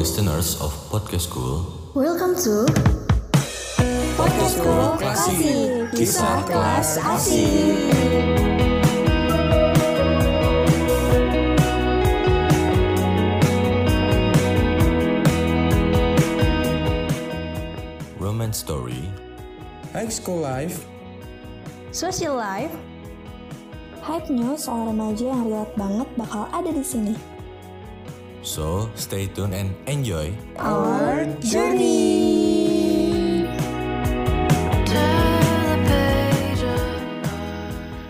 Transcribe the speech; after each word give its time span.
listeners 0.00 0.56
of 0.64 0.72
Podcast 0.88 1.28
School. 1.28 1.60
Welcome 1.92 2.32
to 2.48 2.64
Podcast 4.16 4.56
School 4.56 4.96
Klasik 4.96 5.92
Kisah 5.92 6.40
kelas 6.48 6.96
asik 7.04 7.76
Romance 18.16 18.64
Story 18.64 19.04
High 19.92 20.08
School 20.08 20.40
Life 20.40 20.88
Social 21.92 22.40
Life. 22.40 22.72
Hype 24.00 24.32
news 24.32 24.64
soal 24.64 24.96
remaja 24.96 25.28
yang 25.28 25.44
relate 25.44 25.76
banget 25.76 26.08
bakal 26.16 26.48
ada 26.56 26.72
di 26.72 26.80
sini. 26.80 27.12
So, 28.50 28.90
stay 28.98 29.30
tuned 29.30 29.54
and 29.54 29.78
enjoy. 29.86 30.34
Our 30.58 31.22
journey. 31.38 32.26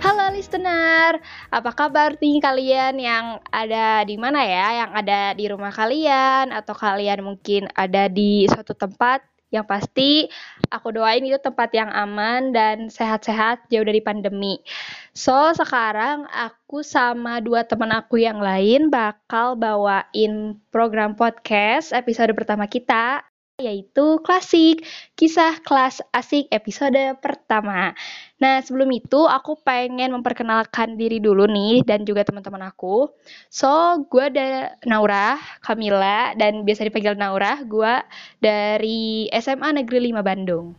Halo 0.00 0.32
listener, 0.32 1.20
apa 1.52 1.70
kabar 1.76 2.16
nih 2.16 2.40
kalian 2.40 2.96
yang 2.96 3.44
ada 3.52 4.00
di 4.08 4.16
mana 4.16 4.40
ya? 4.48 4.80
Yang 4.80 4.92
ada 5.04 5.20
di 5.36 5.44
rumah 5.44 5.76
kalian 5.76 6.56
atau 6.56 6.72
kalian 6.72 7.20
mungkin 7.20 7.68
ada 7.76 8.08
di 8.08 8.48
suatu 8.48 8.72
tempat 8.72 9.20
yang 9.50 9.66
pasti 9.66 10.30
aku 10.70 10.94
doain 10.94 11.26
itu 11.26 11.38
tempat 11.38 11.70
yang 11.74 11.90
aman 11.90 12.54
dan 12.54 12.86
sehat-sehat 12.90 13.66
jauh 13.70 13.86
dari 13.86 13.98
pandemi. 14.02 14.62
So, 15.10 15.50
sekarang 15.54 16.26
aku 16.30 16.86
sama 16.86 17.42
dua 17.42 17.66
teman 17.66 17.90
aku 17.90 18.22
yang 18.22 18.38
lain 18.38 18.88
bakal 18.88 19.58
bawain 19.58 20.58
program 20.70 21.18
podcast 21.18 21.90
episode 21.90 22.30
pertama 22.34 22.70
kita 22.70 23.29
yaitu 23.60 24.18
klasik 24.24 24.82
kisah 25.14 25.60
kelas 25.60 26.00
asik 26.10 26.48
episode 26.48 26.98
pertama. 27.20 27.92
Nah 28.40 28.64
sebelum 28.64 28.88
itu 28.90 29.28
aku 29.28 29.60
pengen 29.60 30.16
memperkenalkan 30.16 30.96
diri 30.96 31.20
dulu 31.20 31.44
nih 31.44 31.84
dan 31.84 32.08
juga 32.08 32.24
teman-teman 32.24 32.72
aku. 32.72 33.12
So 33.52 33.68
gue 34.08 34.32
ada 34.32 34.74
Naura, 34.88 35.36
Kamila 35.60 36.32
dan 36.34 36.64
biasa 36.64 36.88
dipanggil 36.88 37.14
Naura. 37.14 37.60
Gue 37.68 38.00
dari 38.40 39.28
SMA 39.36 39.76
Negeri 39.76 40.10
5 40.10 40.24
Bandung. 40.24 40.72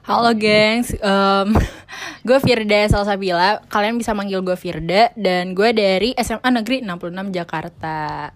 Halo 0.00 0.32
gengs, 0.32 0.96
um, 1.04 1.52
gue 2.26 2.38
Firda 2.40 2.88
Salsabila, 2.88 3.60
kalian 3.68 4.00
bisa 4.00 4.16
manggil 4.16 4.40
gue 4.40 4.56
Firda 4.56 5.12
dan 5.12 5.52
gue 5.52 5.70
dari 5.76 6.16
SMA 6.16 6.50
Negeri 6.50 6.80
66 6.82 7.36
Jakarta. 7.36 8.32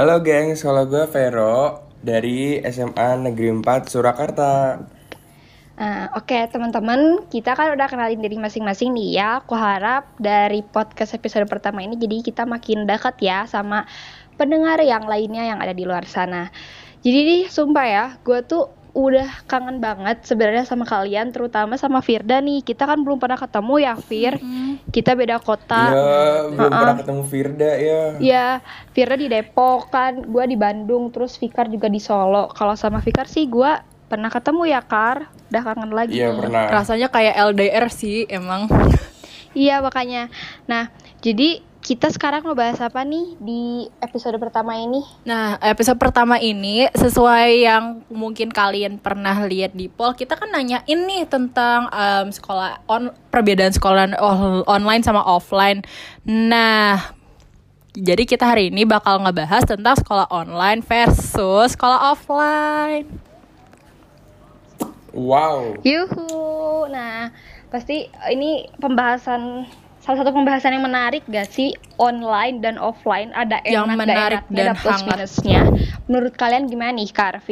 Halo 0.00 0.24
gengs, 0.24 0.64
kalau 0.64 0.88
gue 0.88 1.04
Vero 1.12 1.84
dari 2.00 2.56
SMA 2.72 3.20
Negeri 3.20 3.52
4 3.52 3.84
Surakarta 3.84 4.80
Nah, 5.76 6.08
Oke 6.16 6.40
teman-teman, 6.48 7.28
kita 7.28 7.52
kan 7.52 7.76
udah 7.76 7.84
kenalin 7.84 8.24
diri 8.24 8.40
masing-masing 8.40 8.96
nih 8.96 9.20
ya. 9.20 9.44
Aku 9.44 9.52
harap 9.52 10.08
dari 10.16 10.64
podcast 10.64 11.12
episode 11.12 11.44
pertama 11.52 11.84
ini 11.84 12.00
jadi 12.00 12.24
kita 12.24 12.48
makin 12.48 12.88
dekat 12.88 13.20
ya 13.20 13.44
sama 13.44 13.84
pendengar 14.40 14.80
yang 14.80 15.04
lainnya 15.04 15.44
yang 15.52 15.60
ada 15.60 15.76
di 15.76 15.84
luar 15.84 16.08
sana. 16.08 16.48
Jadi 17.04 17.20
nih, 17.20 17.42
sumpah 17.52 17.84
ya, 17.84 18.04
gue 18.24 18.40
tuh 18.48 18.72
udah 18.90 19.46
kangen 19.46 19.78
banget 19.78 20.26
sebenarnya 20.26 20.66
sama 20.66 20.82
kalian, 20.82 21.30
terutama 21.30 21.78
sama 21.78 22.02
Firda 22.02 22.42
nih. 22.42 22.66
Kita 22.66 22.86
kan 22.86 23.02
belum 23.06 23.22
pernah 23.22 23.38
ketemu 23.38 23.74
ya, 23.78 23.94
Fir. 23.94 24.34
Kita 24.90 25.14
beda 25.14 25.38
kota. 25.38 25.82
Ya, 25.94 26.50
belum 26.50 26.70
pernah 26.70 26.96
ketemu 26.98 27.22
Firda 27.26 27.70
ya 27.78 28.00
Ya, 28.18 28.46
Firda 28.90 29.14
di 29.14 29.30
Depok 29.30 29.94
kan, 29.94 30.26
gue 30.26 30.44
di 30.50 30.56
Bandung, 30.58 31.14
terus 31.14 31.38
Fikar 31.38 31.70
juga 31.70 31.86
di 31.86 32.02
Solo. 32.02 32.50
Kalau 32.50 32.74
sama 32.74 32.98
Fikar 32.98 33.30
sih 33.30 33.46
gue 33.46 33.70
pernah 34.10 34.28
ketemu 34.28 34.62
ya, 34.66 34.82
Kar. 34.82 35.30
Udah 35.50 35.62
kangen 35.62 35.90
lagi. 35.94 36.18
Iya 36.18 36.34
pernah 36.34 36.66
Rasanya 36.70 37.08
kayak 37.10 37.34
LDR 37.54 37.86
sih 37.90 38.26
emang. 38.26 38.66
Iya 39.50 39.82
makanya. 39.82 40.30
Nah, 40.70 40.94
jadi 41.18 41.69
kita 41.80 42.12
sekarang 42.12 42.44
mau 42.44 42.52
bahas 42.52 42.76
apa 42.84 43.00
nih 43.08 43.40
di 43.40 43.88
episode 44.04 44.36
pertama 44.36 44.76
ini? 44.76 45.00
Nah, 45.24 45.56
episode 45.64 45.96
pertama 45.96 46.36
ini 46.36 46.84
sesuai 46.92 47.64
yang 47.64 48.04
mungkin 48.12 48.52
kalian 48.52 49.00
pernah 49.00 49.48
lihat 49.48 49.72
di 49.72 49.88
poll, 49.88 50.12
kita 50.12 50.36
kan 50.36 50.52
nanyain 50.52 50.84
nih 50.84 51.24
tentang 51.24 51.88
em, 51.88 52.28
sekolah 52.28 52.84
on 52.84 53.08
perbedaan 53.32 53.72
sekolah 53.72 54.12
on- 54.20 54.64
online 54.68 55.00
sama 55.00 55.24
offline. 55.24 55.80
Nah, 56.28 57.16
jadi 57.96 58.28
kita 58.28 58.44
hari 58.44 58.68
ini 58.68 58.84
bakal 58.84 59.18
ngebahas 59.24 59.64
tentang 59.64 59.96
sekolah 59.96 60.28
online 60.28 60.84
versus 60.84 61.72
sekolah 61.74 62.12
offline. 62.12 63.08
Wow 65.10 65.80
Yuhu. 65.82 66.86
Nah, 66.92 67.34
pasti 67.72 68.06
ini 68.30 68.70
pembahasan 68.78 69.66
salah 70.00 70.24
satu 70.24 70.32
pembahasan 70.32 70.80
yang 70.80 70.84
menarik 70.84 71.22
gak 71.28 71.48
sih 71.52 71.76
online 72.00 72.64
dan 72.64 72.80
offline 72.80 73.30
ada 73.36 73.60
enak 73.60 73.68
Yang 73.68 73.86
gak 73.86 74.00
menarik 74.00 74.40
enaknya, 74.40 74.56
dan 74.56 74.64
ada 74.64 74.74
plus 74.80 74.92
hangat. 74.96 75.08
minusnya. 75.12 75.60
Menurut 76.08 76.34
kalian 76.34 76.64
gimana 76.66 76.92
nih, 76.96 77.12
Kak? 77.12 77.44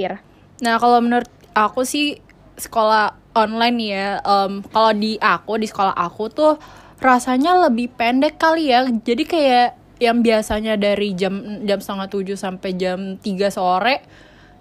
Nah, 0.65 0.75
kalau 0.81 0.99
menurut 1.05 1.29
aku 1.53 1.85
sih 1.85 2.19
sekolah 2.57 3.15
online 3.37 3.79
ya, 3.79 4.07
em, 4.25 4.65
kalau 4.65 4.91
di 4.97 5.21
aku 5.21 5.61
di 5.61 5.69
sekolah 5.69 5.95
aku 5.95 6.33
tuh 6.33 6.53
rasanya 6.99 7.69
lebih 7.69 7.95
pendek 7.95 8.41
kali 8.41 8.73
ya. 8.75 8.83
Jadi 8.89 9.23
kayak 9.29 9.69
yang 9.99 10.23
biasanya 10.23 10.79
dari 10.79 11.15
jam 11.15 11.63
jam 11.67 11.79
setengah 11.83 12.09
tujuh 12.11 12.37
sampai 12.39 12.71
jam 12.79 13.19
3 13.19 13.51
sore 13.51 14.03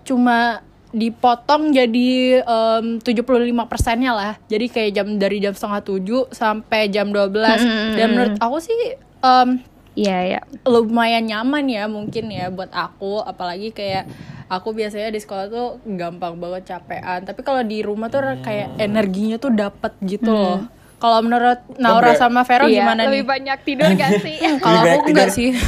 cuma 0.02 0.66
dipotong 0.90 1.70
jadi 1.70 2.10
em, 2.40 2.86
75 2.98 3.28
persennya 3.66 4.12
lah. 4.12 4.34
Jadi 4.46 4.66
kayak 4.68 4.92
jam 4.94 5.08
dari 5.16 5.38
jam 5.38 5.52
setengah 5.52 5.82
tujuh 5.82 6.30
sampai 6.30 6.88
jam 6.88 7.10
12 7.10 7.60
Dan 7.94 8.08
menurut 8.10 8.36
aku 8.38 8.58
sih 8.58 8.76
em, 9.20 9.60
Iya, 9.94 10.18
ya. 10.30 10.42
lumayan 10.64 11.26
nyaman 11.26 11.66
ya 11.66 11.86
mungkin 11.86 12.30
ya 12.30 12.48
buat 12.48 12.70
aku. 12.70 13.18
Apalagi 13.20 13.72
kayak 13.72 14.06
aku 14.48 14.70
biasanya 14.72 15.10
di 15.10 15.18
sekolah 15.18 15.46
tuh 15.48 15.68
gampang 15.90 16.38
banget 16.38 16.70
capean. 16.70 17.26
Tapi 17.26 17.42
kalau 17.42 17.62
di 17.62 17.82
rumah 17.82 18.06
tuh 18.08 18.22
kayak 18.40 18.78
energinya 18.78 19.36
tuh 19.36 19.50
dapet 19.50 19.98
gitu 20.00 20.30
loh. 20.30 20.62
Kalau 20.98 21.22
menurut 21.22 21.62
Naura 21.78 22.10
ber- 22.10 22.16
sama 22.16 22.42
Vero 22.42 22.66
Iya, 22.66 22.82
gimana 22.82 23.06
lebih 23.06 23.22
nih? 23.22 23.26
banyak 23.28 23.58
tidur 23.62 23.90
gak 23.92 24.12
sih? 24.20 24.38
kalau 24.64 24.82
Lebih 24.82 24.94
aku 24.96 25.08
enggak 25.08 25.30
sih. 25.32 25.50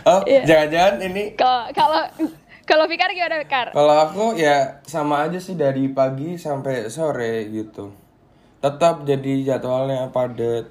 Oh 0.00 0.24
Iya. 0.24 0.42
jangan-jangan 0.42 0.94
ini 1.04 1.24
Kalau 1.34 1.68
kalau 1.70 2.02
kalau 2.68 2.84
Fikar 2.84 3.08
gimana 3.16 3.40
Fikar? 3.40 3.72
Kalau 3.72 3.96
aku 4.04 4.36
ya 4.36 4.84
sama 4.84 5.24
aja 5.24 5.40
sih 5.40 5.56
dari 5.56 5.88
pagi 5.88 6.36
sampai 6.36 6.92
sore 6.92 7.48
gitu 7.48 7.88
Tetap 8.60 9.08
jadi 9.08 9.56
jadwalnya 9.56 10.12
padat 10.12 10.68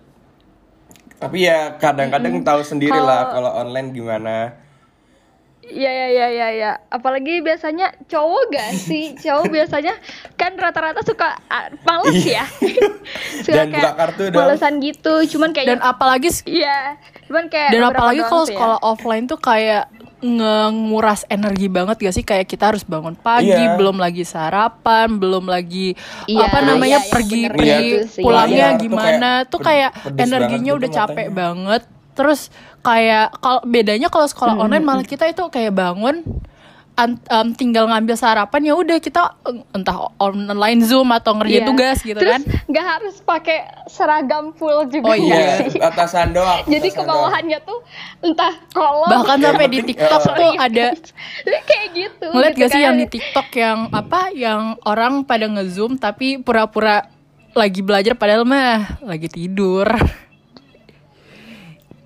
Tapi 1.17 1.49
ya 1.49 1.81
kadang-kadang 1.81 2.45
tahu 2.45 2.61
sendiri 2.61 3.01
lah 3.01 3.33
kalau 3.33 3.51
online 3.57 3.89
gimana 3.89 4.67
Iya 5.67 5.91
iya 5.91 6.07
iya 6.07 6.27
iya 6.31 6.47
ya. 6.55 6.71
Apalagi 6.87 7.43
biasanya 7.43 7.91
cowok 8.07 8.55
gak 8.55 8.71
sih? 8.87 9.11
Cowok 9.19 9.51
biasanya 9.51 9.99
kan 10.39 10.55
rata-rata 10.55 11.03
suka 11.03 11.35
ah, 11.51 11.67
males 11.83 12.23
ya. 12.23 12.47
suka 13.45 13.67
Dan 13.67 13.75
buka 13.75 13.91
kartu 13.99 14.23
dong. 14.31 14.47
malesan 14.47 14.79
gitu. 14.79 15.27
Cuman 15.35 15.51
dan 15.51 15.75
kayak 15.75 15.83
apalagi 15.83 16.31
iya. 16.47 16.95
Cuman 17.27 17.51
kayak 17.51 17.75
dan 17.75 17.83
apalagi 17.83 18.23
kalau 18.23 18.47
sih 18.47 18.55
ya. 18.55 18.55
sekolah 18.55 18.79
offline 18.79 19.25
tuh 19.27 19.39
kayak 19.43 19.91
nguras 20.72 21.22
energi 21.28 21.67
banget 21.67 21.97
gak 22.00 22.09
sih 22.11 22.22
kayak 22.22 22.45
kita 22.45 22.69
harus 22.69 22.81
bangun 22.81 23.13
pagi 23.13 23.53
Iya. 23.53 23.78
belum 23.78 23.95
lagi 23.95 24.23
sarapan 24.23 25.13
belum 25.13 25.45
lagi 25.45 25.94
Iya, 26.25 26.47
apa 26.47 26.59
namanya 26.63 26.97
iya, 26.97 27.05
iya, 27.05 27.11
pergi 27.11 27.35
bener 27.39 27.51
pergi 27.51 27.69
banget 27.69 28.09
sih. 28.09 28.23
pulangnya 28.23 28.57
Iya, 28.57 28.67
tuh 28.67 28.81
gimana 28.81 29.29
kayak 29.38 29.47
tuh 29.47 29.59
kayak 29.61 29.89
energinya 30.18 30.50
banget 30.65 30.80
udah 30.80 30.89
gitu 30.89 30.97
capek 30.97 31.13
matanya. 31.24 31.36
banget 31.36 31.81
terus 32.13 32.41
kayak 32.80 33.25
kalau 33.38 33.62
bedanya 33.63 34.07
kalau 34.07 34.25
sekolah 34.25 34.56
online 34.57 34.81
malah 34.81 35.06
kita 35.06 35.25
itu 35.25 35.44
kayak 35.47 35.69
bangun 35.71 36.25
em, 36.99 37.47
tinggal 37.53 37.85
ngambil 37.85 38.13
sarapan 38.13 38.61
ya 38.63 38.73
udah 38.73 38.97
kita 38.97 39.38
entah 39.71 40.09
online 40.17 40.81
zoom 40.81 41.09
atau 41.09 41.33
ngerjain 41.33 41.61
Iya. 41.61 41.67
tugas 41.67 41.97
gitu 42.01 42.17
Terus 42.17 42.33
kan 42.33 42.41
nggak 42.65 42.85
harus 42.88 43.15
pakai 43.21 43.57
seragam 43.85 44.49
full 44.51 44.85
juga 44.88 45.05
Oh 45.05 45.15
iya. 45.15 45.61
sih. 45.63 45.77
Iya, 45.77 45.88
atasan 45.88 46.33
doang 46.33 46.65
Jadi 46.73 46.88
atasan 46.88 46.99
kebawahannya 46.99 47.59
tuh 47.61 47.79
entah 48.19 48.53
kolom 48.69 49.07
bahkan 49.07 49.38
sampai 49.39 49.65
di 49.65 49.77
penting, 49.79 49.89
TikTok 49.94 50.21
eh, 50.21 50.33
tuh 50.35 50.51
ada 50.55 50.85
kayak 51.69 51.88
gitu. 51.94 52.27
ngeliat 52.27 52.51
gitu 52.51 52.59
gak 52.59 52.69
sih 52.69 52.75
kan. 52.75 52.85
yang 52.85 52.95
di 52.95 53.07
TikTok 53.07 53.47
yang 53.53 53.79
apa 53.91 54.21
yang 54.31 54.61
orang 54.83 55.13
pada 55.21 55.45
ngezoom 55.45 55.95
tapi 55.95 56.38
pura-pura 56.38 57.05
lagi 57.53 57.79
belajar 57.79 58.13
padahal 58.13 58.41
mah 58.43 59.01
lagi 59.01 59.25
tidur. 59.27 59.85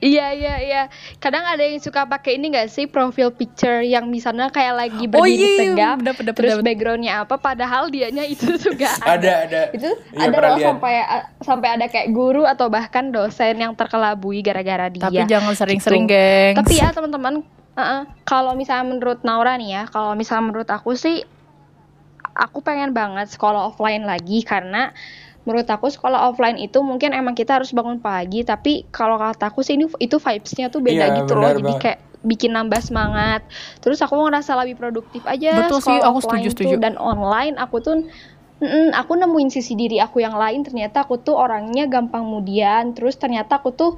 Iya 0.02 0.34
iya 0.34 0.56
iya. 0.58 0.82
Kadang 1.18 1.46
ada 1.46 1.62
yang 1.62 1.78
suka 1.78 2.04
pakai 2.04 2.36
ini 2.36 2.50
gak 2.50 2.68
sih 2.68 2.90
profile 2.90 3.30
picture 3.30 3.80
yang 3.80 4.10
misalnya 4.10 4.50
kayak 4.50 4.74
lagi 4.76 5.06
Oh, 5.08 5.22
berdiri 5.22 5.38
iya, 5.38 5.46
iya, 5.46 5.60
tegak, 5.62 5.98
dapet, 6.02 6.24
dapet, 6.26 6.34
terus 6.36 6.52
dapet. 6.58 6.66
backgroundnya 6.66 7.14
apa, 7.22 7.36
padahal 7.38 7.84
dianya 7.88 8.26
itu 8.26 8.50
juga 8.66 8.90
ada. 8.98 9.14
Ada, 9.14 9.32
ada. 9.46 9.62
Itu 9.70 9.90
Iya, 10.12 10.26
ada 10.26 10.38
loh 10.42 10.58
sampai 10.60 10.94
sampai 11.40 11.68
ada 11.72 11.86
kayak 11.86 12.10
guru 12.10 12.44
atau 12.44 12.66
bahkan 12.68 13.08
dosen 13.08 13.56
yang 13.56 13.72
terkelabui 13.72 14.42
gara-gara 14.42 14.90
dia. 14.90 15.06
Tapi 15.06 15.22
jangan 15.24 15.54
sering-sering, 15.54 16.04
Gitu. 16.04 16.18
gengs. 16.18 16.58
Tapi 16.60 16.74
ya 16.76 16.90
teman-teman, 16.98 17.46
Uh-uh. 17.72 18.04
Kalau 18.26 18.52
misalnya 18.52 18.84
menurut 18.84 19.22
Naura 19.22 19.56
nih 19.56 19.70
ya, 19.72 19.84
kalau 19.88 20.12
misalnya 20.12 20.44
menurut 20.44 20.68
aku 20.68 20.92
sih, 20.92 21.24
aku 22.34 22.60
pengen 22.60 22.92
banget 22.92 23.30
sekolah 23.30 23.70
offline 23.70 24.02
lagi 24.02 24.42
karena 24.42 24.92
menurut 25.42 25.66
aku 25.66 25.90
sekolah 25.90 26.30
offline 26.30 26.62
itu 26.62 26.78
mungkin 26.86 27.18
emang 27.18 27.34
kita 27.34 27.58
harus 27.58 27.74
bangun 27.74 27.98
pagi, 27.98 28.46
tapi 28.46 28.86
kalau 28.94 29.18
kata 29.18 29.50
aku 29.50 29.66
sih 29.66 29.74
ini 29.74 29.90
itu 29.98 30.22
vibes-nya 30.22 30.70
tuh 30.70 30.86
beda 30.86 31.06
Iya, 31.10 31.18
gitu 31.24 31.34
loh, 31.34 31.50
jadi 31.58 31.74
kayak 31.82 32.00
bikin 32.22 32.54
nambah 32.54 32.82
semangat. 32.86 33.42
Terus 33.82 33.98
aku 34.06 34.14
ngerasa 34.14 34.54
lebih 34.62 34.78
produktif 34.78 35.26
aja 35.26 35.66
Betul 35.66 35.82
sih, 35.82 35.98
sekolah 35.98 36.06
aku 36.06 36.18
offline 36.22 36.46
setuju, 36.46 36.54
setuju. 36.54 36.76
dan 36.78 36.94
online 37.02 37.58
aku 37.58 37.82
tuh 37.82 38.06
mm, 38.62 38.94
aku 38.94 39.18
nemuin 39.18 39.50
sisi 39.50 39.74
diri 39.74 39.98
aku 39.98 40.22
yang 40.22 40.38
lain. 40.38 40.62
Ternyata 40.62 41.10
aku 41.10 41.18
tuh 41.26 41.34
orangnya 41.34 41.90
gampang 41.90 42.22
mudian. 42.22 42.94
Terus 42.94 43.18
ternyata 43.18 43.58
aku 43.58 43.74
tuh 43.74 43.98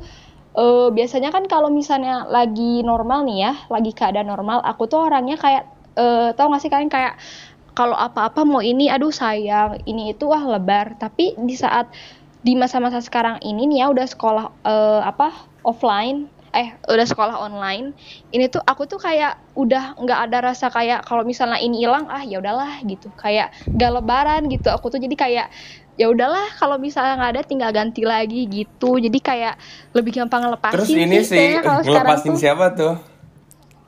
eh, 0.55 0.87
biasanya 0.95 1.35
kan 1.35 1.43
kalau 1.51 1.67
misalnya 1.67 2.23
lagi 2.31 2.79
normal 2.87 3.27
nih 3.27 3.37
ya 3.43 3.53
lagi 3.67 3.91
keadaan 3.91 4.31
normal 4.31 4.63
aku 4.63 4.87
tuh 4.87 5.03
orangnya 5.03 5.35
kayak 5.35 5.67
eh, 5.99 6.29
tau 6.33 6.47
gak 6.49 6.61
sih 6.63 6.71
kalian 6.71 6.89
kayak 6.89 7.19
kalau 7.73 7.97
apa-apa 7.97 8.45
mau 8.45 8.61
ini 8.61 8.89
aduh 8.89 9.13
sayang 9.13 9.81
ini 9.89 10.13
itu 10.13 10.29
wah 10.29 10.45
lebar 10.45 10.97
tapi 10.97 11.33
di 11.37 11.55
saat 11.57 11.89
di 12.43 12.53
masa-masa 12.53 13.01
sekarang 13.01 13.41
ini 13.41 13.65
nih 13.65 13.77
ya 13.83 13.87
udah 13.89 14.07
sekolah 14.07 14.45
eh, 14.65 15.01
apa 15.03 15.33
offline 15.65 16.29
eh 16.53 16.69
udah 16.85 17.07
sekolah 17.09 17.41
online 17.41 17.97
ini 18.29 18.45
tuh 18.45 18.61
aku 18.61 18.85
tuh 18.85 19.01
kayak 19.01 19.41
udah 19.57 19.97
nggak 19.97 20.19
ada 20.29 20.53
rasa 20.53 20.69
kayak 20.69 21.01
kalau 21.01 21.25
misalnya 21.25 21.57
ini 21.57 21.81
hilang 21.81 22.05
ah 22.13 22.21
ya 22.21 22.37
udahlah 22.37 22.77
gitu 22.85 23.09
kayak 23.17 23.49
gak 23.73 23.89
lebaran 23.89 24.45
gitu 24.53 24.69
aku 24.69 24.93
tuh 24.93 25.01
jadi 25.01 25.15
kayak 25.17 25.47
ya 25.97 26.05
udahlah 26.13 26.45
kalau 26.61 26.77
misalnya 26.77 27.17
nggak 27.17 27.31
ada 27.37 27.41
tinggal 27.41 27.69
ganti 27.73 28.05
lagi 28.05 28.45
gitu 28.45 29.01
jadi 29.01 29.17
kayak 29.17 29.55
lebih 29.97 30.13
gampang 30.13 30.45
ngelepasin 30.45 30.77
Terus 30.77 30.89
ini 30.93 31.17
sih 31.21 31.33
sih 31.33 31.37
kayaknya 31.37 31.61
kalau 31.65 31.81
sekarang 31.81 31.97
ngelepasin 32.05 32.29
tuh 32.29 32.37
siapa 32.37 32.65
tuh? 32.77 32.93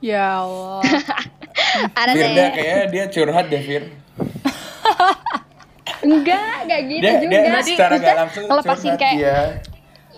Ya 0.02 0.42
Allah. 0.42 0.82
ada 2.00 2.12
Firda 2.12 2.44
kayaknya 2.52 2.80
dia 2.92 3.04
curhat 3.10 3.44
deh 3.48 3.62
Fir. 3.62 3.84
enggak 6.06 6.54
enggak 6.66 6.80
gitu 6.86 7.02
Dia 7.02 7.12
juga 7.18 7.36
dia 7.36 7.60
secara 7.64 7.94
gak 7.98 8.16
langsung 8.16 8.44
ngelepasin 8.46 8.94
curhat 8.94 9.00
kayak 9.00 9.16
dia. 9.18 9.38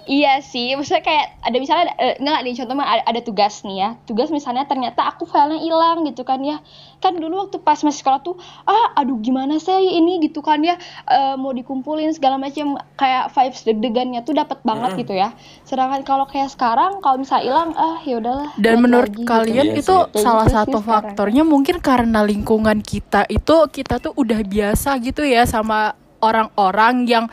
Iya 0.09 0.41
sih, 0.41 0.73
maksudnya 0.73 1.05
kayak 1.05 1.45
ada 1.45 1.57
misalnya 1.61 1.93
eh, 2.01 2.17
enggak 2.17 2.41
nih 2.41 2.55
contoh 2.57 2.75
mah 2.81 2.89
ada, 2.89 3.03
ada 3.05 3.21
tugas 3.21 3.61
nih 3.61 3.77
ya. 3.77 3.91
Tugas 4.09 4.33
misalnya 4.33 4.65
ternyata 4.65 5.05
aku 5.05 5.29
filenya 5.29 5.61
hilang 5.61 6.09
gitu 6.09 6.25
kan 6.25 6.41
ya. 6.41 6.65
Kan 7.05 7.21
dulu 7.21 7.45
waktu 7.45 7.61
pas 7.61 7.77
masih 7.85 8.01
sekolah 8.01 8.25
tuh, 8.25 8.41
ah 8.65 8.97
aduh 8.97 9.21
gimana 9.21 9.61
sih 9.61 9.77
ini 9.77 10.17
gitu 10.25 10.41
kan 10.41 10.65
ya 10.65 10.81
eh, 11.13 11.37
mau 11.37 11.53
dikumpulin 11.53 12.09
segala 12.17 12.41
macam 12.41 12.81
kayak 12.97 13.29
vibes 13.37 13.61
deg-degannya 13.69 14.25
tuh 14.25 14.33
dapat 14.33 14.65
banget 14.65 14.97
gitu 15.05 15.13
ya. 15.13 15.37
Sedangkan 15.69 16.01
kalau 16.09 16.25
kayak 16.25 16.49
sekarang 16.57 17.05
kalau 17.05 17.21
misalnya 17.21 17.45
hilang 17.45 17.71
ah 17.77 18.01
ya 18.01 18.17
udahlah. 18.17 18.51
Dan 18.57 18.81
menurut 18.81 19.13
lagi, 19.13 19.21
gitu. 19.21 19.29
kalian 19.29 19.67
Iya 19.77 19.81
itu 19.85 19.97
sih. 20.09 20.25
salah 20.25 20.49
gitu 20.49 20.57
satu 20.57 20.79
sekarang. 20.81 20.89
faktornya 21.05 21.43
mungkin 21.45 21.77
karena 21.85 22.25
lingkungan 22.25 22.81
kita 22.81 23.29
itu 23.29 23.61
kita 23.69 24.01
tuh 24.01 24.17
udah 24.17 24.41
biasa 24.41 24.97
gitu 25.05 25.21
ya 25.21 25.45
sama 25.45 25.93
orang-orang 26.25 27.05
yang 27.05 27.27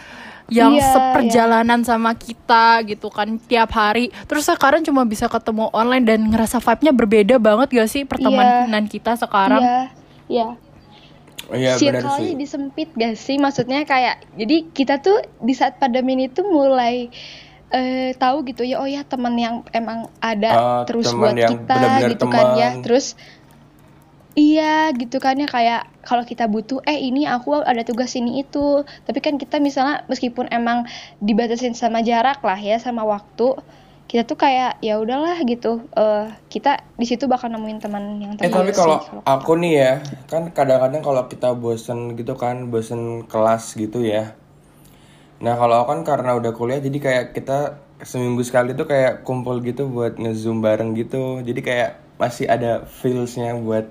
yang 0.46 0.78
Iya, 0.78 0.94
seperjalanan 0.94 1.82
sama 1.82 2.14
kita 2.14 2.86
gitu 2.86 3.10
kan 3.10 3.42
tiap 3.42 3.74
hari. 3.74 4.14
Terus 4.30 4.46
sekarang 4.46 4.86
cuma 4.86 5.02
bisa 5.04 5.26
ketemu 5.26 5.74
online 5.74 6.06
dan 6.06 6.20
ngerasa 6.30 6.62
vibe-nya 6.62 6.94
berbeda 6.94 7.36
banget 7.42 7.68
gak 7.74 7.90
sih 7.90 8.04
pertemanan 8.06 8.86
kita 8.86 9.18
sekarang? 9.18 9.62
Iya, 9.62 9.80
iya. 10.30 10.48
Oh, 11.46 11.54
Iya 11.54 11.78
benar 11.78 12.02
circle-nya 12.02 12.26
sih. 12.26 12.32
jadi 12.38 12.46
sempit 12.46 12.90
gak 12.94 13.16
sih? 13.18 13.38
Maksudnya 13.38 13.86
kayak 13.86 14.22
jadi 14.34 14.56
kita 14.70 15.02
tuh 15.02 15.18
di 15.42 15.54
saat 15.54 15.78
pandemi 15.78 16.18
ini 16.18 16.26
tuh 16.30 16.46
mulai 16.46 17.10
eh, 17.70 18.14
tahu 18.16 18.46
gitu 18.46 18.62
ya 18.62 18.78
oh 18.80 18.88
ya 18.88 19.02
teman 19.04 19.34
yang 19.36 19.66
emang 19.74 20.10
ada 20.22 20.52
Oh, 20.54 20.82
terus 20.86 21.10
teman 21.10 21.34
buat 21.34 21.36
yang 21.38 21.52
kita 21.66 21.74
benar-benar 21.74 22.10
gitu 22.14 22.26
kan 22.30 22.46
ya. 22.56 22.70
Terus 22.82 23.06
iya 24.36 24.92
gitu 24.94 25.18
kan 25.24 25.40
ya 25.40 25.48
kayak 25.48 25.88
kalau 26.04 26.28
kita 26.28 26.46
butuh 26.46 26.84
eh 26.86 27.00
ini 27.00 27.26
aku 27.26 27.56
ada 27.64 27.82
tugas 27.88 28.14
ini 28.20 28.44
itu. 28.44 28.84
Tapi 29.08 29.20
kan 29.24 29.40
kita 29.40 29.58
misalnya 29.64 30.04
meskipun 30.12 30.52
emang 30.52 30.86
dibatasin 31.24 31.74
sama 31.74 32.04
jarak 32.04 32.44
lah 32.44 32.60
ya 32.60 32.78
sama 32.78 33.02
waktu 33.08 33.58
kita 34.06 34.22
tuh 34.30 34.38
kayak 34.38 34.78
ya 34.86 35.02
udahlah 35.02 35.42
gitu 35.50 35.82
eh 35.98 36.30
kita 36.54 36.86
di 36.94 37.10
situ 37.10 37.26
bakal 37.26 37.50
nemuin 37.50 37.80
teman 37.82 38.22
yang 38.22 38.38
Eh 38.38 38.48
tepat 38.48 38.62
tapi 38.62 38.72
kalau 38.78 38.98
aku 39.26 39.58
nih 39.58 39.74
ya, 39.82 39.92
kan 40.30 40.54
kadang-kadang 40.54 41.02
kalau 41.02 41.26
kita 41.26 41.58
bosen 41.58 42.14
gitu 42.14 42.38
kan, 42.38 42.70
bosen 42.70 43.26
kelas 43.26 43.74
gitu 43.74 44.06
ya. 44.06 44.38
Nah 45.42 45.58
kalau 45.58 45.84
aku 45.84 45.98
kan 45.98 46.02
karena 46.06 46.38
udah 46.38 46.54
kuliah 46.54 46.78
jadi 46.80 46.98
kayak 47.02 47.26
kita 47.34 47.82
seminggu 48.06 48.46
sekali 48.46 48.78
tuh 48.78 48.86
kayak 48.86 49.26
kumpul 49.26 49.58
gitu 49.66 49.90
buat 49.90 50.22
ngezoom 50.22 50.62
bareng 50.62 50.94
gitu. 50.94 51.42
Jadi 51.42 51.60
kayak 51.66 51.92
masih 52.22 52.46
ada 52.46 52.86
feelsnya 52.86 53.58
buat 53.58 53.90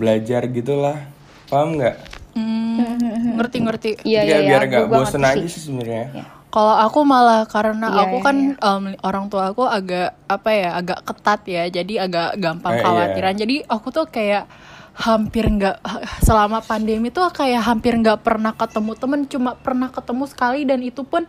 belajar 0.00 0.48
gitulah. 0.48 0.98
Paham 1.46 1.76
nggak? 1.76 1.96
Hmm, 2.32 3.36
ngerti-ngerti. 3.36 4.00
Iya 4.00 4.20
Jadi 4.22 4.30
iya 4.30 4.32
kayak 4.32 4.40
iya 4.40 4.48
biar 4.48 4.62
aku 4.62 4.70
nggak 4.70 4.84
gua 4.86 4.96
bosen 4.96 5.20
ngerti 5.20 5.36
aja 5.36 5.48
sih. 5.50 5.60
sebenarnya. 5.60 6.02
Kalau 6.50 6.74
aku 6.74 6.98
malah 7.06 7.46
karena 7.46 7.86
Iya, 7.88 8.02
aku 8.02 8.16
iya, 8.18 8.24
kan 8.26 8.36
em, 8.58 8.82
orang 9.06 9.24
tua 9.30 9.54
aku 9.54 9.62
agak 9.62 10.18
apa 10.26 10.50
ya 10.50 10.68
agak 10.74 10.98
ketat 11.04 11.40
ya, 11.46 11.62
jadi 11.68 11.94
agak 12.02 12.28
gampang 12.36 12.74
Eh, 12.74 12.76
iya. 12.76 12.82
khawatiran. 12.82 13.34
Jadi 13.36 13.56
aku 13.68 13.86
tuh 13.90 14.06
kayak 14.08 14.50
hampir 14.90 15.46
nggak 15.46 15.78
selama 16.20 16.58
pandemi 16.60 17.08
tuh 17.08 17.30
kayak 17.30 17.62
hampir 17.62 17.94
nggak 17.94 18.20
pernah 18.20 18.50
ketemu 18.50 18.92
temen, 18.98 19.20
cuma 19.26 19.54
pernah 19.54 19.88
ketemu 19.88 20.24
sekali 20.26 20.60
dan 20.66 20.82
itu 20.82 21.06
pun 21.06 21.22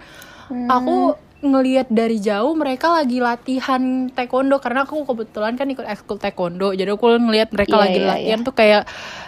aku 0.50 1.14
ngelihat 1.42 1.90
dari 1.90 2.22
jauh 2.22 2.54
mereka 2.54 2.94
lagi 2.94 3.18
latihan 3.18 4.08
taekwondo. 4.14 4.62
Karena 4.62 4.86
aku 4.86 5.04
kebetulan 5.04 5.58
kan 5.58 5.68
ikut 5.68 5.84
ekskul 5.84 6.22
taekwondo 6.22 6.72
jadi 6.72 6.94
aku 6.94 7.18
ngelihat 7.18 7.50
mereka 7.52 7.76
Iya, 7.78 7.84
lagi 7.84 8.00
iya, 8.00 8.10
latihan 8.14 8.40
tuh 8.46 8.56
kayak 8.56 8.84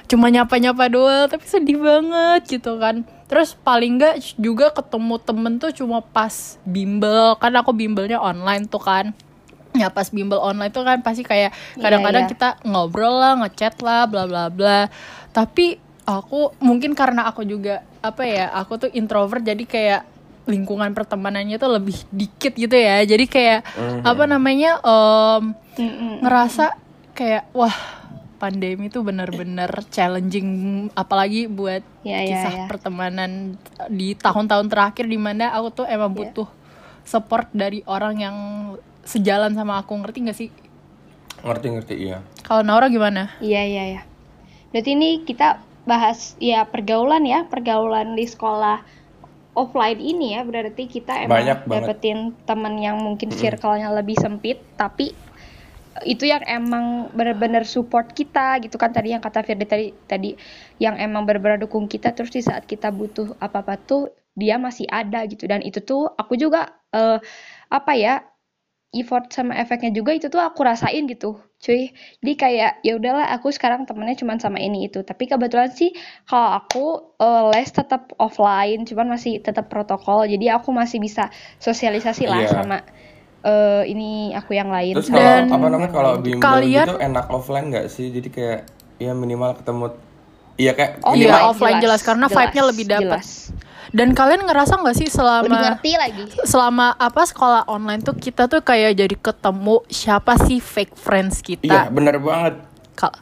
cuma 0.07 0.29
nyapa-nyapa 0.29 0.85
doang 0.93 1.27
tapi 1.27 1.45
sedih 1.49 1.81
banget 1.81 2.41
gitu 2.59 2.77
kan. 2.77 3.03
Terus 3.25 3.57
paling 3.57 3.97
nggak 3.97 4.37
juga 4.37 4.69
ketemu 4.71 5.15
temen 5.19 5.53
tuh 5.57 5.71
cuma 5.73 6.05
pas 6.05 6.61
bimbel 6.63 7.33
kan 7.41 7.53
aku 7.57 7.73
bimbelnya 7.73 8.21
online 8.21 8.69
tuh 8.69 8.79
kan. 8.79 9.11
Ya 9.73 9.89
pas 9.89 10.05
bimbel 10.13 10.37
online 10.37 10.69
tuh 10.69 10.85
kan 10.85 11.01
pasti 11.01 11.25
kayak 11.25 11.49
kadang-kadang 11.81 12.29
iya. 12.29 12.31
kita 12.31 12.49
ngobrol 12.61 13.17
lah 13.17 13.33
ngechat 13.41 13.81
lah 13.81 14.05
bla 14.05 14.29
bla 14.29 14.53
bla. 14.53 14.85
Tapi 15.33 15.81
aku 16.05 16.53
mungkin 16.59 16.93
karena 16.93 17.25
aku 17.31 17.47
juga 17.47 17.81
apa 18.03 18.27
ya 18.27 18.51
aku 18.51 18.87
tuh 18.87 18.89
introvert 18.91 19.41
jadi 19.41 19.63
kayak 19.63 20.01
lingkungan 20.43 20.91
pertemanannya 20.91 21.55
tuh 21.55 21.71
lebih 21.71 21.95
dikit 22.11 22.53
gitu 22.53 22.75
ya 22.75 22.99
jadi 23.03 23.25
kayak 23.25 23.59
apa 24.03 24.23
namanya 24.27 24.79
em, 24.83 25.55
ngerasa 26.19 26.75
kayak 27.15 27.47
wah 27.55 27.73
pandemi 28.35 28.91
tuh 28.91 29.07
bener-bener 29.07 29.71
challenging 29.87 30.49
apalagi 30.91 31.47
buat 31.47 31.79
Iya, 32.03 32.19
iya, 32.19 32.27
kisah 32.27 32.51
iya. 32.51 32.65
pertemanan 32.67 33.55
di 33.87 34.19
tahun-tahun 34.19 34.67
terakhir 34.67 35.07
di 35.07 35.15
mana 35.15 35.55
aku 35.55 35.71
tuh 35.71 35.85
emang 35.87 36.11
Iya. 36.11 36.19
butuh 36.19 36.47
support 37.07 37.47
dari 37.55 37.79
orang 37.87 38.15
yang 38.19 38.37
sejalan 39.07 39.55
sama 39.55 39.79
aku 39.79 39.95
ngerti 39.95 40.27
gak 40.27 40.35
sih 40.35 40.49
Ngerti-ngerti 41.39 41.95
iya. 41.95 42.19
kalau 42.43 42.67
Naura 42.67 42.91
gimana 42.91 43.31
Iya 43.39 43.63
iya 43.63 43.83
ya. 43.95 44.01
Berarti 44.75 44.91
ini 44.91 45.23
kita 45.23 45.63
bahas 45.83 46.35
ya 46.39 46.63
pergaulan 46.67 47.23
ya, 47.23 47.43
pergaulan 47.47 48.15
di 48.15 48.23
sekolah 48.23 48.83
offline 49.53 50.01
ini 50.01 50.37
ya. 50.37 50.41
Berarti 50.45 50.89
kita 50.89 51.25
emang 51.25 51.41
Banyak 51.41 51.57
dapetin 51.69 52.33
teman 52.45 52.77
yang 52.77 52.99
mungkin 53.01 53.29
circle-nya 53.33 53.89
lebih 53.93 54.17
sempit, 54.19 54.61
tapi 54.77 55.13
itu 56.09 56.25
yang 56.25 56.41
emang 56.49 57.13
benar-benar 57.13 57.69
support 57.69 58.17
kita 58.17 58.57
gitu 58.65 58.81
kan 58.81 58.89
tadi 58.89 59.13
yang 59.13 59.21
kata 59.21 59.45
Firdi 59.45 59.65
tadi 59.69 59.87
tadi 60.09 60.33
yang 60.81 60.97
emang 60.97 61.21
benar-benar 61.29 61.61
dukung 61.61 61.85
kita 61.85 62.17
terus 62.17 62.33
di 62.33 62.41
saat 62.41 62.65
kita 62.65 62.89
butuh 62.89 63.37
apa-apa 63.37 63.77
tuh 63.77 64.09
dia 64.33 64.57
masih 64.57 64.89
ada 64.89 65.21
gitu. 65.29 65.45
Dan 65.45 65.61
itu 65.61 65.79
tuh 65.85 66.09
aku 66.17 66.33
juga 66.33 66.73
eh, 66.89 67.21
apa 67.69 67.93
ya 67.93 68.25
effort 68.93 69.29
sama 69.33 69.57
efeknya 69.57 69.89
juga 69.93 70.13
itu 70.13 70.29
tuh 70.29 70.41
aku 70.41 70.61
rasain 70.61 71.05
gitu 71.09 71.37
cuy 71.63 71.89
jadi 72.19 72.33
kayak 72.35 72.71
ya 72.81 72.93
udahlah 72.93 73.31
aku 73.31 73.47
sekarang 73.49 73.83
temennya 73.83 74.13
cuman 74.15 74.35
sama 74.35 74.59
ini 74.59 74.85
itu 74.85 74.99
tapi 74.99 75.25
kebetulan 75.25 75.71
sih 75.71 75.95
kalau 76.23 76.59
aku 76.59 76.83
eh, 77.17 77.43
les 77.49 77.69
tetap 77.69 78.11
offline 78.17 78.83
cuman 78.83 79.07
masih 79.09 79.39
tetap 79.39 79.67
protokol 79.67 80.27
jadi 80.27 80.59
aku 80.59 80.69
masih 80.69 80.99
bisa 80.99 81.31
sosialisasi 81.57 82.23
lah 82.25 82.41
Iya. 82.41 82.51
sama 82.51 82.77
eh, 83.41 83.83
ini 83.85 84.09
aku 84.31 84.51
yang 84.51 84.67
lain 84.67 84.93
Terus 84.93 85.07
kalau 85.07 85.23
Dan- 85.23 85.47
apa 85.49 85.65
namanya 85.65 85.89
kalau 85.89 86.13
bimbel 86.17 86.39
Kalian- 86.41 86.83
gitu 86.85 86.95
enak 86.97 87.25
offline 87.29 87.67
nggak 87.69 87.87
sih? 87.87 88.07
Jadi 88.07 88.27
kayak 88.27 88.59
ya 88.97 89.11
minimal 89.11 89.55
ketemu 89.55 89.91
Iya 90.55 90.71
kayak 90.71 90.91
Oh, 91.01 91.13
iya, 91.13 91.43
offline 91.43 91.79
jelas, 91.79 92.01
karena 92.01 92.25
vibe-nya 92.27 92.63
lebih 92.63 92.85
jelas. 92.85 93.49
dan 93.89 94.09
kalian 94.11 94.41
ngerasa 94.43 94.73
nggak 94.75 94.95
sih 94.95 95.05
lebih 95.05 95.13
selama 95.13 95.53
ngerti 95.53 95.91
lagi. 95.93 96.23
selama 96.43 96.87
apa 96.91 97.21
sekolah 97.23 97.61
online 97.67 98.01
tuh 98.01 98.13
kita 98.13 98.45
tuh 98.45 98.59
kayak 98.59 98.95
jadi 98.95 99.15
ketemu 99.15 99.85
siapa 99.87 100.33
sih 100.39 100.57
fake 100.57 100.93
friends 100.95 101.39
Iya 101.39 101.45
kita 101.45 101.79
bener 101.89 102.17
banget. 102.17 102.53
Ka- 102.95 103.13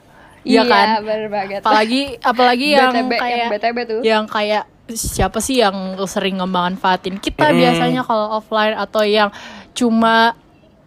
iya 0.42 0.64
kan? 0.64 1.04
bener 1.04 1.28
banget. 1.28 1.60
Apalagi 1.60 2.02
apalagi 2.18 2.68
yang 2.78 2.92
BTB, 2.94 3.12
kayak 3.14 3.36
yang 3.38 3.52
BTB 3.52 3.78
tuh. 3.86 4.00
yang 4.02 4.24
kayak 4.26 4.64
siapa 4.90 5.40
sih 5.40 5.60
yang 5.60 5.76
sering 6.04 6.40
ngemanfaatin 6.40 7.16
kita 7.16 7.52
biasanya 7.52 8.02
kalau 8.02 8.28
offline 8.34 8.72
atau 8.74 9.04
yang 9.04 9.28
cuma 9.72 10.36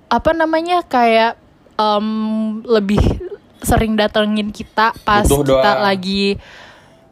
apa 0.06 0.30
namanya 0.30 0.80
kayak 0.82 1.36
em, 1.74 2.08
lebih 2.62 3.00
sering 3.64 3.92
datengin 3.94 4.48
kita 4.48 4.92
pas 5.00 5.22
Butuh 5.22 5.42
kita 5.42 5.70
doang. 5.70 5.82
lagi 5.82 6.36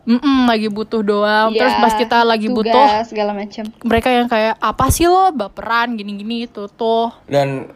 Mm-mm, 0.03 0.45
lagi 0.45 0.67
butuh 0.67 0.99
doang 1.01 1.51
terus 1.53 1.71
Ya, 1.71 1.79
pas 1.79 1.95
kita 1.95 2.19
lagi 2.23 2.47
tugas, 2.47 2.67
butuh 2.67 2.87
segala 3.05 3.31
macam. 3.33 3.65
mereka 3.81 4.09
yang 4.09 4.27
kayak 4.27 4.55
apa 4.57 4.85
sih 4.89 5.07
lo 5.07 5.31
baperan 5.31 5.95
gini-gini 5.95 6.45
itu 6.45 6.67
tuh 6.69 7.15
dan 7.25 7.71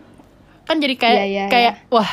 kan 0.62 0.76
jadi 0.76 0.94
kayak 0.94 1.16
Iya, 1.16 1.24
iya, 1.24 1.44
kayak 1.46 1.74
wah 1.86 2.10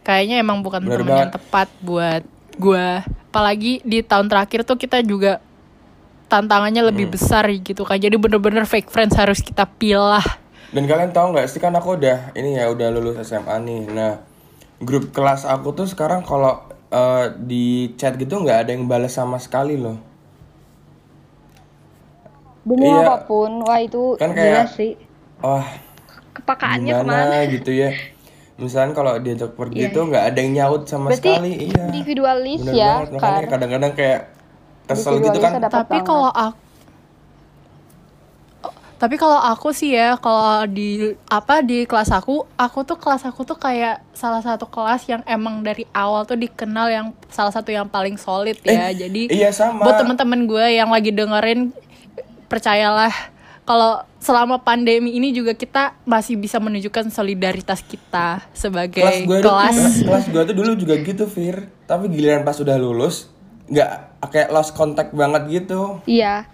kayaknya 0.00 0.38
emang 0.38 0.60
bukan 0.60 0.80
Bener 0.80 0.96
teman 0.96 1.08
yang 1.08 1.18
banget. 1.26 1.34
tepat 1.36 1.68
buat 1.80 2.22
gua 2.56 3.02
apalagi 3.26 3.82
di 3.82 4.00
tahun 4.00 4.26
terakhir 4.26 4.62
tuh 4.62 4.74
kita 4.76 5.00
juga 5.00 5.42
tantangannya 6.26 6.82
lebih 6.84 7.04
Hmm. 7.04 7.14
besar 7.16 7.44
gitu 7.50 7.82
kan 7.82 7.96
jadi 7.96 8.14
bener-bener 8.14 8.62
fake 8.64 8.86
friends 8.86 9.12
harus 9.12 9.40
kita 9.40 9.66
pilah 9.66 10.22
dan 10.70 10.86
kalian 10.86 11.10
tahu 11.10 11.34
nggak 11.34 11.46
sih 11.46 11.58
kan 11.58 11.74
aku 11.74 11.94
udah 11.96 12.30
ini 12.32 12.54
ya 12.54 12.70
udah 12.70 12.86
lulus 12.88 13.18
SMA 13.20 13.50
nih 13.60 13.82
nah 13.88 14.22
grup 14.80 15.10
kelas 15.10 15.44
aku 15.44 15.72
tuh 15.72 15.84
sekarang 15.84 16.20
kalau 16.22 16.60
eh, 16.88 17.24
di 17.38 17.64
chat 17.94 18.16
gitu 18.16 18.34
nggak 18.36 18.58
ada 18.64 18.70
yang 18.72 18.84
balas 18.84 19.12
sama 19.12 19.36
sekali 19.36 19.76
loh. 19.76 20.00
Demi 22.60 22.84
Iya. 22.84 23.06
apa 23.06 23.16
pun, 23.24 23.64
wah 23.64 23.78
itu 23.78 24.16
Kan 24.16 24.32
gila 24.32 24.66
kayak- 24.66 24.74
sih. 24.74 24.92
wah 25.38 25.64
Kepakaannya 26.30 26.92
gimana 26.92 27.04
ke 27.04 27.26
mana? 27.32 27.38
gitu 27.48 27.70
ya. 27.72 27.90
Misalnya 28.56 28.92
kalau 28.92 29.16
diajak 29.16 29.56
pergi 29.56 29.88
Iya, 29.88 29.94
tuh 29.94 30.02
nggak 30.06 30.24
ada 30.26 30.38
yang 30.38 30.52
nyaut 30.52 30.82
sama 30.84 31.08
Berarti 31.08 31.24
sekali 31.24 31.52
iya. 31.64 31.82
individualis 31.88 32.60
Bener 32.60 32.74
ya, 32.74 32.92
banget. 33.00 33.10
Makanya 33.16 33.46
kadang-kadang 33.48 33.92
kayak 33.94 34.20
kesel 34.84 35.14
gitu 35.18 35.38
kan. 35.38 35.52
tapi 35.62 35.96
kalau 36.02 36.28
aku 36.28 36.58
tapi 39.00 39.16
kalau 39.16 39.40
aku 39.40 39.72
sih 39.72 39.96
ya 39.96 40.20
kalau 40.20 40.68
di 40.68 41.16
apa 41.32 41.64
di 41.64 41.88
kelas 41.88 42.12
aku 42.12 42.44
aku 42.60 42.84
tuh 42.84 43.00
kelas 43.00 43.24
aku 43.24 43.48
tuh 43.48 43.56
kayak 43.56 44.04
salah 44.12 44.44
satu 44.44 44.68
kelas 44.68 45.08
yang 45.08 45.24
emang 45.24 45.64
dari 45.64 45.88
awal 45.96 46.28
tuh 46.28 46.36
dikenal 46.36 46.92
yang 46.92 47.06
salah 47.32 47.48
satu 47.48 47.72
yang 47.72 47.88
paling 47.88 48.20
solid 48.20 48.60
ya. 48.60 48.92
Jadi 48.92 49.32
iya 49.32 49.56
sama. 49.56 49.88
buat 49.88 49.96
teman-teman 49.96 50.44
gue 50.44 50.76
yang 50.76 50.92
lagi 50.92 51.16
dengerin 51.16 51.72
percayalah 52.52 53.08
kalau 53.64 54.04
selama 54.20 54.60
pandemi 54.60 55.16
ini 55.16 55.32
juga 55.32 55.56
kita 55.56 55.96
masih 56.04 56.36
bisa 56.36 56.60
menunjukkan 56.60 57.08
solidaritas 57.08 57.80
kita 57.80 58.44
sebagai 58.52 59.00
kelas 59.00 59.24
gue 59.24 59.38
kelas, 59.40 59.76
kelas 60.12 60.24
gue 60.28 60.42
tuh 60.44 60.56
dulu 60.60 60.76
juga 60.76 61.00
gitu 61.00 61.24
Fir. 61.24 61.72
Tapi 61.88 62.12
giliran 62.12 62.44
pas 62.44 62.60
udah 62.60 62.76
lulus 62.76 63.32
nggak 63.70 63.90
kayak 64.28 64.52
lost 64.52 64.76
contact 64.76 65.16
banget 65.16 65.48
gitu. 65.48 66.04
Iya. 66.04 66.44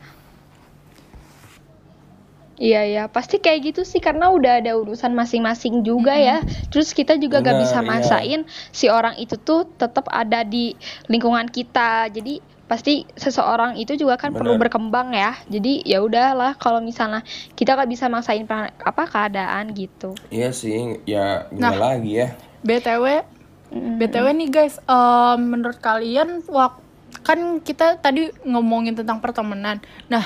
Iya 2.56 2.82
ya, 2.88 3.04
pasti 3.06 3.36
kayak 3.36 3.60
gitu 3.68 3.82
sih 3.84 4.00
karena 4.00 4.32
udah 4.32 4.64
ada 4.64 4.72
urusan 4.74 5.12
masing-masing 5.12 5.84
juga 5.84 6.16
ya. 6.16 6.40
Terus 6.72 6.90
kita 6.90 7.16
juga 7.16 7.38
gak 7.38 7.52
Benar, 7.52 7.62
bisa 7.62 7.78
iya. 7.78 7.86
maksain 7.86 8.40
si 8.72 8.88
orang 8.88 9.16
itu 9.16 9.36
tuh 9.36 9.68
tetap 9.76 10.08
ada 10.08 10.40
di 10.40 10.72
lingkungan 11.06 11.46
kita. 11.46 12.08
Jadi 12.08 12.40
pasti 12.64 13.06
seseorang 13.12 13.76
itu 13.76 13.94
juga 13.94 14.16
kan 14.16 14.32
perlu 14.32 14.56
Benar. 14.56 14.62
berkembang 14.66 15.12
ya. 15.12 15.36
Jadi 15.46 15.84
ya 15.84 16.00
udahlah 16.00 16.56
kalau 16.56 16.80
misalnya 16.80 17.20
kita 17.52 17.76
gak 17.76 17.86
bisa 17.86 18.08
maksain 18.08 18.48
apa 18.48 19.04
keadaan 19.04 19.70
gitu. 19.70 20.16
iya 20.28 20.48
sih 20.48 20.96
ya 21.04 21.46
Nah. 21.52 21.70
gimana 21.70 21.94
lagi 21.94 22.12
ya 22.16 22.28
btw 22.58 23.22
btw 23.70 24.26
nih 24.32 24.48
guys 24.48 24.80
em, 24.80 25.38
menurut 25.44 25.78
kalian 25.78 26.40
wak 26.48 26.80
kan 27.20 27.58
kita 27.60 27.98
tadi 27.98 28.30
ngomongin 28.42 28.94
tentang 28.94 29.18
pertemanan 29.18 29.78
nah 30.06 30.22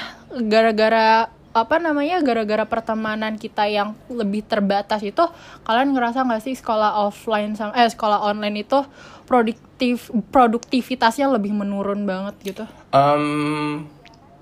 gara-gara 0.46 1.28
apa 1.50 1.83
namanya 1.83 2.23
gara-gara 2.23 2.62
pertemanan 2.62 3.35
kita 3.35 3.66
yang 3.66 3.99
lebih 4.07 4.47
terbatas 4.47 5.02
itu 5.02 5.26
kalian 5.66 5.90
ngerasa 5.90 6.23
nggak 6.23 6.42
sih 6.47 6.54
sekolah 6.54 7.02
offline 7.02 7.59
sama 7.59 7.75
eh 7.75 7.90
sekolah 7.90 8.23
online 8.23 8.62
itu 8.62 8.78
produktif 9.26 10.14
produktivitasnya 10.30 11.26
lebih 11.26 11.50
menurun 11.50 12.07
banget 12.07 12.35
gitu? 12.54 12.64
Em, 12.95 13.87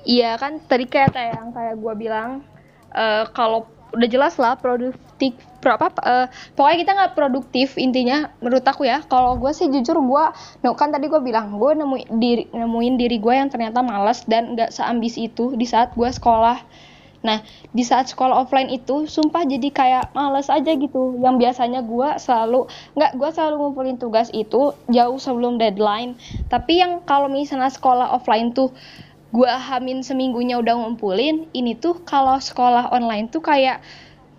Iya 0.09 0.41
kan 0.41 0.57
tadi 0.65 0.89
kayak 0.89 1.13
kayak 1.13 1.33
yang 1.37 1.49
kayak 1.53 1.75
gua 1.77 1.93
bilang 1.93 2.31
eh, 2.97 3.25
kalau 3.37 3.69
udah 3.89 4.09
jelas 4.09 4.37
lah 4.37 4.57
produktif 4.61 5.33
pro 5.65 5.77
apa 5.77 5.93
eh, 6.05 6.27
pokoknya 6.57 6.79
kita 6.81 6.93
nggak 6.97 7.15
produktif 7.17 7.77
intinya 7.77 8.33
menurut 8.41 8.65
aku 8.65 8.89
ya. 8.89 9.05
Kalau 9.05 9.37
gue 9.37 9.53
sih 9.53 9.69
jujur 9.69 10.01
gua 10.05 10.33
no 10.65 10.73
kan 10.73 10.89
tadi 10.89 11.13
gue 11.13 11.21
bilang 11.21 11.61
gue 11.61 11.73
nemuin 11.77 12.09
diri 12.17 12.45
nemuin 12.53 12.95
diri 12.97 13.17
gue 13.21 13.35
yang 13.37 13.53
ternyata 13.53 13.85
malas 13.85 14.25
dan 14.25 14.57
nggak 14.57 14.73
seambis 14.73 15.21
itu 15.21 15.53
di 15.57 15.69
saat 15.69 15.93
gua 15.93 16.09
sekolah 16.09 16.57
nah 17.19 17.43
di 17.75 17.83
saat 17.83 18.07
sekolah 18.07 18.47
offline 18.47 18.71
itu 18.71 19.11
sumpah 19.11 19.43
jadi 19.43 19.69
kayak 19.75 20.05
males 20.15 20.47
aja 20.47 20.73
gitu. 20.75 21.19
Yang 21.19 21.35
biasanya 21.43 21.81
gua 21.83 22.17
selalu 22.17 22.71
nggak 22.95 23.13
gua 23.19 23.31
selalu 23.35 23.55
ngumpulin 23.59 23.99
tugas 23.99 24.31
itu 24.31 24.75
jauh 24.87 25.19
sebelum 25.19 25.59
deadline. 25.59 26.15
Tapi 26.47 26.79
yang 26.79 27.03
kalau 27.03 27.27
misalnya 27.27 27.71
sekolah 27.71 28.15
offline 28.15 28.55
tuh 28.55 28.71
gua 29.29 29.61
hamin 29.61 30.01
seminggunya 30.01 30.57
udah 30.57 30.75
ngumpulin 30.79 31.53
ini 31.53 31.77
tuh 31.77 32.01
kalau 32.07 32.41
sekolah 32.41 32.89
online 32.95 33.29
tuh 33.29 33.45
kayak 33.45 33.85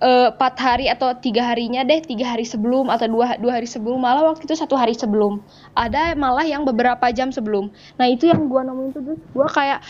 eh, 0.01 0.27
empat 0.33 0.55
hari 0.57 0.85
atau 0.89 1.13
tiga 1.13 1.45
harinya 1.45 1.85
deh 1.85 2.01
tiga 2.01 2.33
hari 2.33 2.47
sebelum 2.47 2.89
atau 2.89 3.05
dua 3.05 3.37
dua 3.37 3.59
hari 3.59 3.67
sebelum 3.67 3.99
malah 3.99 4.25
waktu 4.33 4.47
itu 4.49 4.55
satu 4.57 4.73
hari 4.79 4.95
sebelum. 4.97 5.43
Ada 5.75 6.17
malah 6.17 6.47
yang 6.47 6.65
beberapa 6.65 7.05
jam 7.13 7.29
sebelum. 7.29 7.69
Nah 7.99 8.07
itu 8.09 8.31
yang 8.31 8.49
gua 8.49 8.65
nemuin 8.65 8.89
tuh 8.95 9.03
gua 9.35 9.47
kayak 9.51 9.83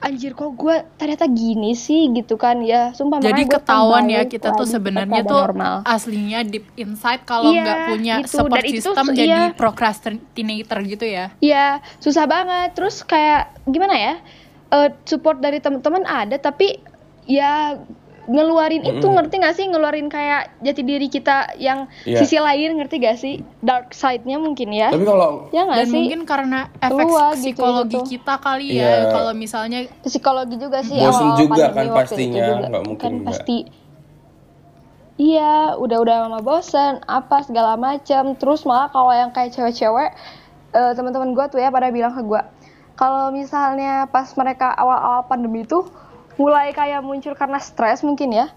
anjir 0.00 0.32
kok 0.32 0.50
gua 0.50 0.80
ternyata 0.94 1.24
gini 1.24 1.72
sih 1.72 2.08
gitu 2.10 2.34
kan 2.34 2.60
ya 2.60 2.90
sumpah 2.90 3.20
jadi 3.20 3.44
ketahuan 3.44 4.08
ya 4.08 4.24
kita 4.24 4.50
tuh 4.50 4.64
sebenarnya 4.64 5.20
tuh 5.22 5.36
normal. 5.38 5.84
aslinya 5.84 6.40
deep 6.42 6.72
inside 6.74 7.20
kalau 7.22 7.48
Iya, 7.50 7.60
nggak 7.62 7.78
punya 7.86 8.14
gitu. 8.18 8.32
support 8.34 8.56
Dan 8.56 8.64
itu 8.66 8.80
system 8.80 9.06
se- 9.06 9.14
jadi 9.14 9.28
iya. 9.28 9.52
procrastinator 9.52 10.78
gitu 10.82 11.04
ya 11.04 11.26
Iya, 11.38 11.66
susah 11.98 12.24
banget. 12.24 12.72
Terus 12.72 13.02
kayak 13.02 13.52
gimana 13.64 13.92
ya? 13.92 14.14
Eh, 14.70 14.88
support 15.04 15.36
dari 15.36 15.58
teman-teman 15.58 16.02
ada, 16.02 16.36
tapi 16.36 16.80
ya 17.22 17.76
ngeluarin 18.30 18.78
itu 18.80 19.02
Mm-mm. 19.02 19.16
ngerti 19.18 19.34
gak 19.36 19.54
sih? 19.54 19.66
Ngeluarin 19.66 20.06
kayak 20.06 20.54
jati 20.60 20.82
diri 20.82 21.06
kita 21.06 21.50
yang 21.56 21.90
Iya. 22.02 22.18
sisi 22.18 22.38
lain 22.38 22.78
ngerti 22.78 22.96
gak 22.96 23.16
sih? 23.16 23.34
Dark 23.58 23.90
side-nya 23.90 24.38
mungkin 24.38 24.70
ya. 24.70 24.88
tapi 24.88 25.02
kalau 25.02 25.50
Ya 25.50 25.66
nggak 25.66 25.76
dan 25.76 25.86
sih? 25.86 25.96
mungkin 25.98 26.20
karena 26.24 26.60
efek 26.76 26.94
Keluar 26.96 27.32
gitu, 27.32 27.42
psikologi 27.42 27.90
gitu. 27.92 28.00
kita 28.08 28.34
kali 28.38 28.66
ya 28.72 29.10
kalau 29.10 29.32
misalnya 29.32 29.78
Psikologi 30.00 30.56
juga 30.56 30.78
sih 30.80 30.94
Bosen 30.96 31.10
awal-awal 31.10 31.36
juga 31.36 31.54
pandemi 31.66 31.74
kan 31.76 31.86
waktu 31.88 31.98
pastinya, 31.98 32.38
itu 32.38 32.46
juga. 32.48 32.66
nggak 32.66 32.84
mungkin 32.86 33.10
kan 33.10 33.26
pasti 33.26 33.56
Iya, 35.16 35.76
udah-udah 35.76 36.16
lama 36.24 36.40
bosen, 36.40 37.04
apa 37.04 37.44
segala 37.44 37.76
macam. 37.76 38.32
Terus 38.34 38.64
malah 38.64 38.88
kalau 38.88 39.12
yang 39.12 39.28
kayak 39.28 39.52
cewek-cewek, 39.52 40.16
eh, 40.72 40.92
teman-teman 40.96 41.36
gue 41.36 41.44
tuh 41.46 41.60
ya 41.60 41.68
pada 41.68 41.92
bilang 41.92 42.16
ke 42.16 42.24
gue, 42.24 42.40
kalau 42.96 43.28
misalnya 43.28 44.08
pas 44.08 44.32
mereka 44.32 44.72
awal-awal 44.72 45.28
pandemi 45.28 45.60
itu 45.60 45.84
mulai 46.40 46.72
kayak 46.72 47.04
muncul 47.04 47.36
karena 47.36 47.60
stres 47.60 48.00
mungkin 48.00 48.32
ya, 48.32 48.48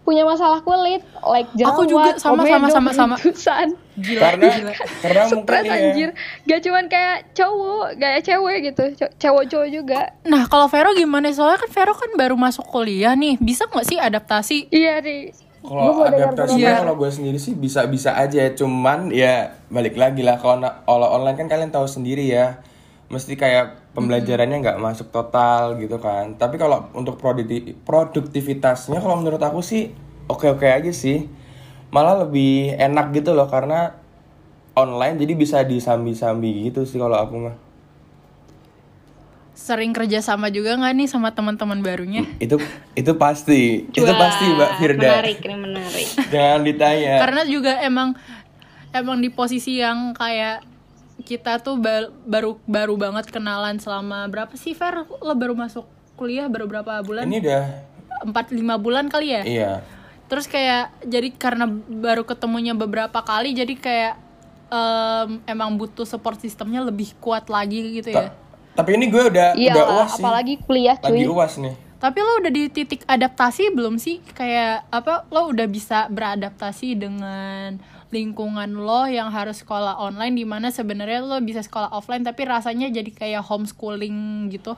punya 0.00 0.24
masalah 0.24 0.60
kulit, 0.60 1.00
like 1.24 1.48
jerawat, 1.54 1.72
Aku 1.72 1.82
juga 1.84 2.10
sama, 2.16 2.42
komedo, 2.42 2.52
sama, 2.52 2.68
sama, 2.68 2.90
sama. 2.92 3.14
beruntusan. 3.16 3.68
gila 3.96 4.20
karena 4.22 4.44
gila. 4.50 4.74
karena 5.00 5.20
mungkin 5.22 5.44
Stres 5.44 5.62
ya 5.62 5.72
anjir, 5.76 6.08
gak 6.44 6.60
cuman 6.60 6.84
kayak 6.86 7.18
cowok, 7.32 7.86
kayak 7.96 8.20
cewek 8.22 8.56
gitu, 8.64 8.82
Co- 8.96 9.12
cowok-cowok 9.18 9.68
juga. 9.70 10.00
Nah 10.24 10.44
kalau 10.46 10.66
Vero 10.66 10.92
gimana? 10.92 11.28
Soalnya 11.30 11.58
kan 11.58 11.70
Vero 11.70 11.92
kan 11.92 12.10
baru 12.12 12.32
masuk 12.34 12.64
kuliah 12.66 13.12
nih, 13.12 13.36
bisa 13.36 13.68
nggak 13.68 13.86
sih 13.86 13.96
adaptasi? 13.96 14.58
Iya 14.68 15.00
nih. 15.00 15.32
kalau 15.60 16.00
adaptasinya 16.00 16.56
pendapat. 16.64 16.80
kalau 16.80 16.94
gue 16.96 17.10
sendiri 17.12 17.36
sih 17.36 17.52
bisa-bisa 17.52 18.16
aja 18.16 18.48
cuman 18.50 19.12
ya 19.12 19.52
balik 19.68 19.92
lagi 19.92 20.24
lah 20.24 20.40
kalau 20.40 20.56
kalau 20.64 21.08
online 21.12 21.36
kan 21.36 21.52
kalian 21.52 21.68
tahu 21.68 21.84
sendiri 21.84 22.24
ya 22.24 22.64
mesti 23.10 23.34
kayak 23.34 23.90
pembelajarannya 23.90 24.62
nggak 24.62 24.78
masuk 24.78 25.10
total 25.10 25.74
gitu 25.82 25.98
kan. 25.98 26.38
Tapi 26.38 26.54
kalau 26.56 26.86
untuk 26.94 27.18
produkti- 27.18 27.74
produktivitasnya 27.82 29.02
kalau 29.02 29.18
menurut 29.18 29.42
aku 29.42 29.58
sih 29.60 29.90
oke-oke 30.30 30.64
aja 30.64 30.94
sih. 30.94 31.26
Malah 31.90 32.22
lebih 32.22 32.78
enak 32.78 33.10
gitu 33.10 33.34
loh 33.34 33.50
karena 33.50 33.98
online 34.78 35.18
jadi 35.18 35.34
bisa 35.34 35.58
disambi-sambi 35.66 36.70
gitu 36.70 36.86
sih 36.86 37.02
kalau 37.02 37.18
aku 37.18 37.50
mah. 37.50 37.56
Sering 39.58 39.90
kerja 39.90 40.22
sama 40.22 40.48
juga 40.54 40.78
nggak 40.78 40.94
nih 40.94 41.08
sama 41.10 41.34
teman-teman 41.34 41.82
barunya? 41.82 42.22
itu 42.38 42.62
itu 42.94 43.12
pasti. 43.18 43.90
Itu 43.90 44.06
Wah, 44.06 44.22
pasti 44.22 44.44
mbak 44.54 44.70
Firda. 44.78 45.10
Menarik 45.18 45.38
ini 45.42 45.56
menarik. 45.58 46.06
jangan 46.30 46.60
ditanya. 46.62 47.14
Karena 47.26 47.42
juga 47.42 47.72
emang 47.82 48.14
emang 48.94 49.18
di 49.18 49.34
posisi 49.34 49.82
yang 49.82 50.14
kayak 50.14 50.69
kita 51.20 51.58
tuh 51.58 51.76
ba- 51.76 52.12
baru 52.22 52.58
baru 52.62 52.94
banget 52.94 53.28
kenalan 53.28 53.76
selama 53.76 54.26
berapa 54.26 54.52
sih 54.54 54.72
Ver? 54.72 55.02
Lo 55.16 55.32
baru 55.32 55.52
masuk 55.52 55.84
kuliah 56.14 56.46
baru 56.46 56.66
berapa 56.66 57.00
bulan? 57.00 57.24
ini 57.24 57.40
udah 57.40 57.64
Empat 58.22 58.50
lima 58.50 58.76
bulan 58.76 59.06
kali 59.06 59.28
ya? 59.30 59.42
iya 59.42 59.72
Terus 60.26 60.44
kayak 60.44 60.94
jadi 61.02 61.28
karena 61.32 61.64
baru 61.88 62.22
ketemunya 62.22 62.70
beberapa 62.72 63.18
kali 63.18 63.50
jadi 63.50 63.74
kayak 63.74 64.14
em, 64.68 65.42
emang 65.44 65.74
butuh 65.74 66.04
support 66.04 66.36
sistemnya 66.36 66.80
lebih 66.80 67.16
kuat 67.18 67.46
lagi 67.46 67.96
gitu 67.96 68.10
ya. 68.10 68.28
Ta- 68.28 68.34
tapi 68.72 68.94
ini 68.94 69.08
gue 69.08 69.22
udah 69.26 69.52
Iya, 69.52 69.74
udah 69.74 69.84
uas 69.96 70.10
sih 70.12 70.22
apalagi 70.22 70.54
kuliah 70.60 70.96
lagi 70.96 71.20
cuy. 71.20 71.26
uas 71.28 71.54
nih 71.56 71.74
Tapi 71.98 72.18
lo 72.18 72.32
udah 72.38 72.48
di 72.48 72.64
titik 72.66 73.04
adaptasi 73.04 73.68
belum 73.70 73.96
sih? 73.96 74.24
Kayak 74.30 74.88
apa? 74.88 75.28
Lo 75.28 75.48
udah 75.48 75.66
bisa 75.66 76.08
beradaptasi 76.08 76.96
dengan 76.96 77.76
lingkungan 78.10 78.74
lo 78.74 79.06
yang 79.06 79.30
harus 79.30 79.62
sekolah 79.62 79.98
online 80.02 80.34
di 80.34 80.46
mana 80.46 80.74
sebenarnya 80.74 81.22
lo 81.22 81.38
bisa 81.42 81.62
sekolah 81.62 81.94
offline 81.94 82.26
tapi 82.26 82.42
rasanya 82.46 82.90
jadi 82.90 83.10
kayak 83.10 83.42
homeschooling 83.46 84.50
gitu. 84.50 84.74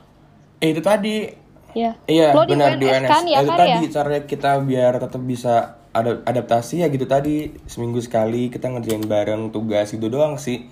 Eh, 0.61 0.71
itu 0.71 0.79
tadi 0.79 1.43
Ya. 1.73 1.97
Iya 2.05 2.37
Lo 2.37 2.45
di 2.45 2.53
benar 2.53 2.77
di 2.77 2.85
UNS 2.85 3.09
kan 3.09 3.25
ya, 3.25 3.41
itu 3.41 3.49
Kar, 3.49 3.59
tadi 3.65 3.69
ya? 3.73 3.89
cara 3.89 4.17
kita 4.29 4.51
biar 4.61 4.93
tetap 5.01 5.21
bisa 5.25 5.81
ada 5.93 6.21
adaptasi 6.25 6.85
ya 6.85 6.87
gitu 6.89 7.05
tadi 7.05 7.53
seminggu 7.69 8.01
sekali 8.01 8.49
kita 8.49 8.69
ngerjain 8.69 9.05
bareng 9.05 9.49
tugas 9.49 9.89
itu 9.93 10.05
doang 10.05 10.37
sih. 10.37 10.69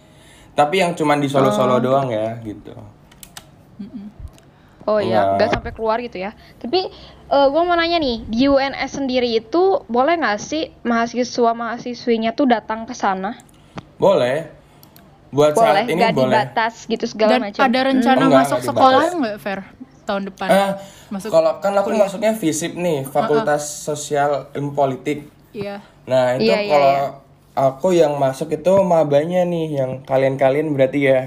Tapi 0.53 0.83
yang 0.83 0.93
cuman 0.93 1.17
di 1.17 1.25
solo-solo 1.25 1.81
doang 1.81 2.13
ya 2.13 2.37
gitu. 2.45 2.77
Oh 4.85 4.97
iya, 4.97 5.37
Enggak. 5.37 5.37
nggak 5.37 5.49
sampai 5.57 5.71
keluar 5.73 5.97
gitu 6.01 6.17
ya. 6.21 6.33
Tapi 6.57 6.89
eh 7.31 7.47
gue 7.47 7.61
mau 7.61 7.73
nanya 7.73 7.95
nih, 7.97 8.27
di 8.27 8.43
UNS 8.45 8.91
sendiri 8.91 9.31
itu 9.31 9.63
boleh 9.87 10.19
nggak 10.19 10.37
sih 10.37 10.75
mahasiswa 10.83 11.51
mahasiswinya 11.53 12.31
tuh 12.31 12.45
datang 12.45 12.83
ke 12.83 12.91
sana? 12.91 13.39
Boleh. 13.95 14.51
Buat 15.31 15.55
Boleh, 15.55 15.79
saat 15.79 15.87
ini 15.87 15.95
nggak 15.95 16.11
boleh. 16.11 16.27
dibatas 16.27 16.73
gitu 16.85 17.05
segala 17.07 17.39
Dan 17.39 17.41
macam. 17.47 17.61
ada 17.63 17.79
rencana 17.87 18.19
Enggak, 18.21 18.35
masuk 18.37 18.59
enggak 18.59 18.67
sekolah 18.67 19.03
nggak 19.15 19.35
Fer 19.39 19.59
tahun 20.03 20.21
depan? 20.27 20.47
Eh, 20.49 20.69
Masuk 21.07 21.29
kalau 21.29 21.51
kan 21.57 21.71
aku 21.71 21.89
masuknya 21.93 22.31
FISIP 22.33 22.75
nih, 22.75 22.97
Fakultas 23.05 23.63
Sosial 23.63 24.51
Ilmu 24.51 24.71
Politik. 24.71 25.31
Iya. 25.51 25.79
Nah, 26.03 26.35
itu 26.35 26.47
Iya, 26.47 26.57
iya, 26.57 26.67
kalau 26.67 26.91
iya. 26.91 27.07
aku 27.53 27.87
yang 27.91 28.13
masuk 28.15 28.47
itu 28.49 28.73
mabanya 28.81 29.43
nih 29.43 29.67
yang 29.73 29.91
kalian-kalian 30.03 30.71
berarti 30.71 30.99
ya. 31.01 31.19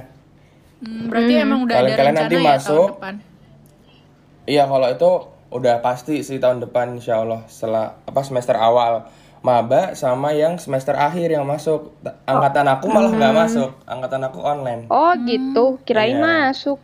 Hmm, 0.81 1.09
berarti 1.09 1.33
emang 1.35 1.65
udah 1.65 1.75
ada 1.75 1.81
Kalian-kalian 1.81 2.13
rencana 2.13 2.29
nanti 2.29 2.37
ya 2.37 2.45
masuk. 2.45 2.77
tahun 2.85 2.93
depan. 2.93 3.15
Iya, 4.45 4.63
kalau 4.67 4.89
itu 4.91 5.11
udah 5.49 5.81
pasti 5.81 6.21
sih 6.21 6.37
tahun 6.37 6.61
depan 6.61 6.97
insya 6.97 7.21
Allah 7.21 7.45
setelah 7.47 7.97
apa 8.01 8.21
semester 8.21 8.55
awal 8.55 9.07
maba 9.41 9.93
sama 9.93 10.33
yang 10.33 10.57
semester 10.57 10.97
akhir 10.97 11.29
yang 11.29 11.45
masuk. 11.45 11.93
Angkatan 12.25 12.65
aku 12.67 12.89
malah 12.89 13.13
nggak 13.13 13.35
masuk, 13.37 13.71
angkatan 13.85 14.23
aku 14.25 14.41
online. 14.41 14.89
Oh 14.89 15.13
gitu, 15.21 15.77
kirain 15.85 16.17
Iya. 16.17 16.25
masuk. 16.49 16.81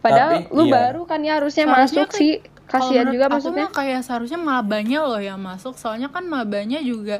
Padahal 0.00 0.48
Tapi, 0.48 0.56
lu 0.56 0.64
iya. 0.64 0.72
baru 0.72 1.02
kan 1.04 1.20
ya 1.20 1.36
harusnya 1.36 1.68
Seharusnya 1.68 1.84
masuk 2.00 2.08
kan- 2.08 2.20
sih. 2.20 2.32
Kasihan 2.64 3.10
juga 3.10 3.26
aku 3.26 3.34
maksudnya. 3.36 3.66
mah 3.66 3.72
kayak 3.74 4.00
seharusnya 4.00 4.38
mabanya 4.38 5.02
loh 5.02 5.18
yang 5.18 5.42
masuk 5.42 5.74
soalnya 5.74 6.06
kan 6.06 6.22
mabanya 6.22 6.78
juga 6.78 7.18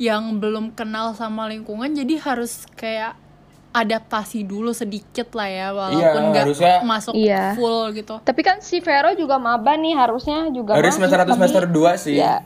yang 0.00 0.40
belum 0.40 0.72
kenal 0.72 1.12
sama 1.12 1.52
lingkungan 1.52 1.92
jadi 1.92 2.16
harus 2.16 2.64
kayak 2.72 3.12
adaptasi 3.70 4.42
dulu 4.42 4.70
sedikit 4.70 5.30
lah 5.32 5.46
ya 5.46 5.66
walaupun 5.70 6.02
Iya, 6.20 6.28
nggak 6.28 6.44
harusnya- 6.44 6.80
masuk 6.82 7.14
Iya. 7.14 7.54
full 7.54 7.94
gitu. 7.94 8.18
Tapi 8.18 8.40
kan 8.40 8.58
si 8.58 8.78
Vero 8.78 9.14
juga 9.14 9.36
maba 9.36 9.74
nih 9.74 9.94
harusnya 9.94 10.50
juga 10.50 10.74
masuk, 10.74 10.90
semester 10.92 11.18
1 11.18 11.24
tapi- 11.24 11.38
semester 11.38 11.64
2 11.64 11.92
sih. 11.94 12.18
Ya, 12.18 12.42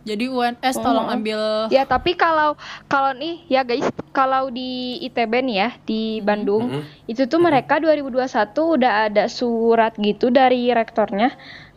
jadi 0.00 0.24
UNS 0.26 0.76
tolong 0.78 1.06
ambil 1.06 1.68
ya 1.68 1.84
tapi 1.84 2.14
kalau 2.14 2.56
kalau 2.86 3.12
nih 3.12 3.44
ya 3.46 3.60
guys, 3.60 3.84
kalau 4.10 4.48
di 4.48 4.96
ITB 5.02 5.42
nih 5.42 5.56
ya 5.58 5.68
di 5.82 6.02
Bandung 6.20 6.70
itu 7.04 7.26
tuh 7.26 7.36
mereka 7.38 7.76
2021 7.76 8.24
udah 8.70 9.06
ada 9.06 9.26
surat 9.26 9.92
gitu 9.96 10.30
dari 10.30 10.70
rektornya 10.70 11.34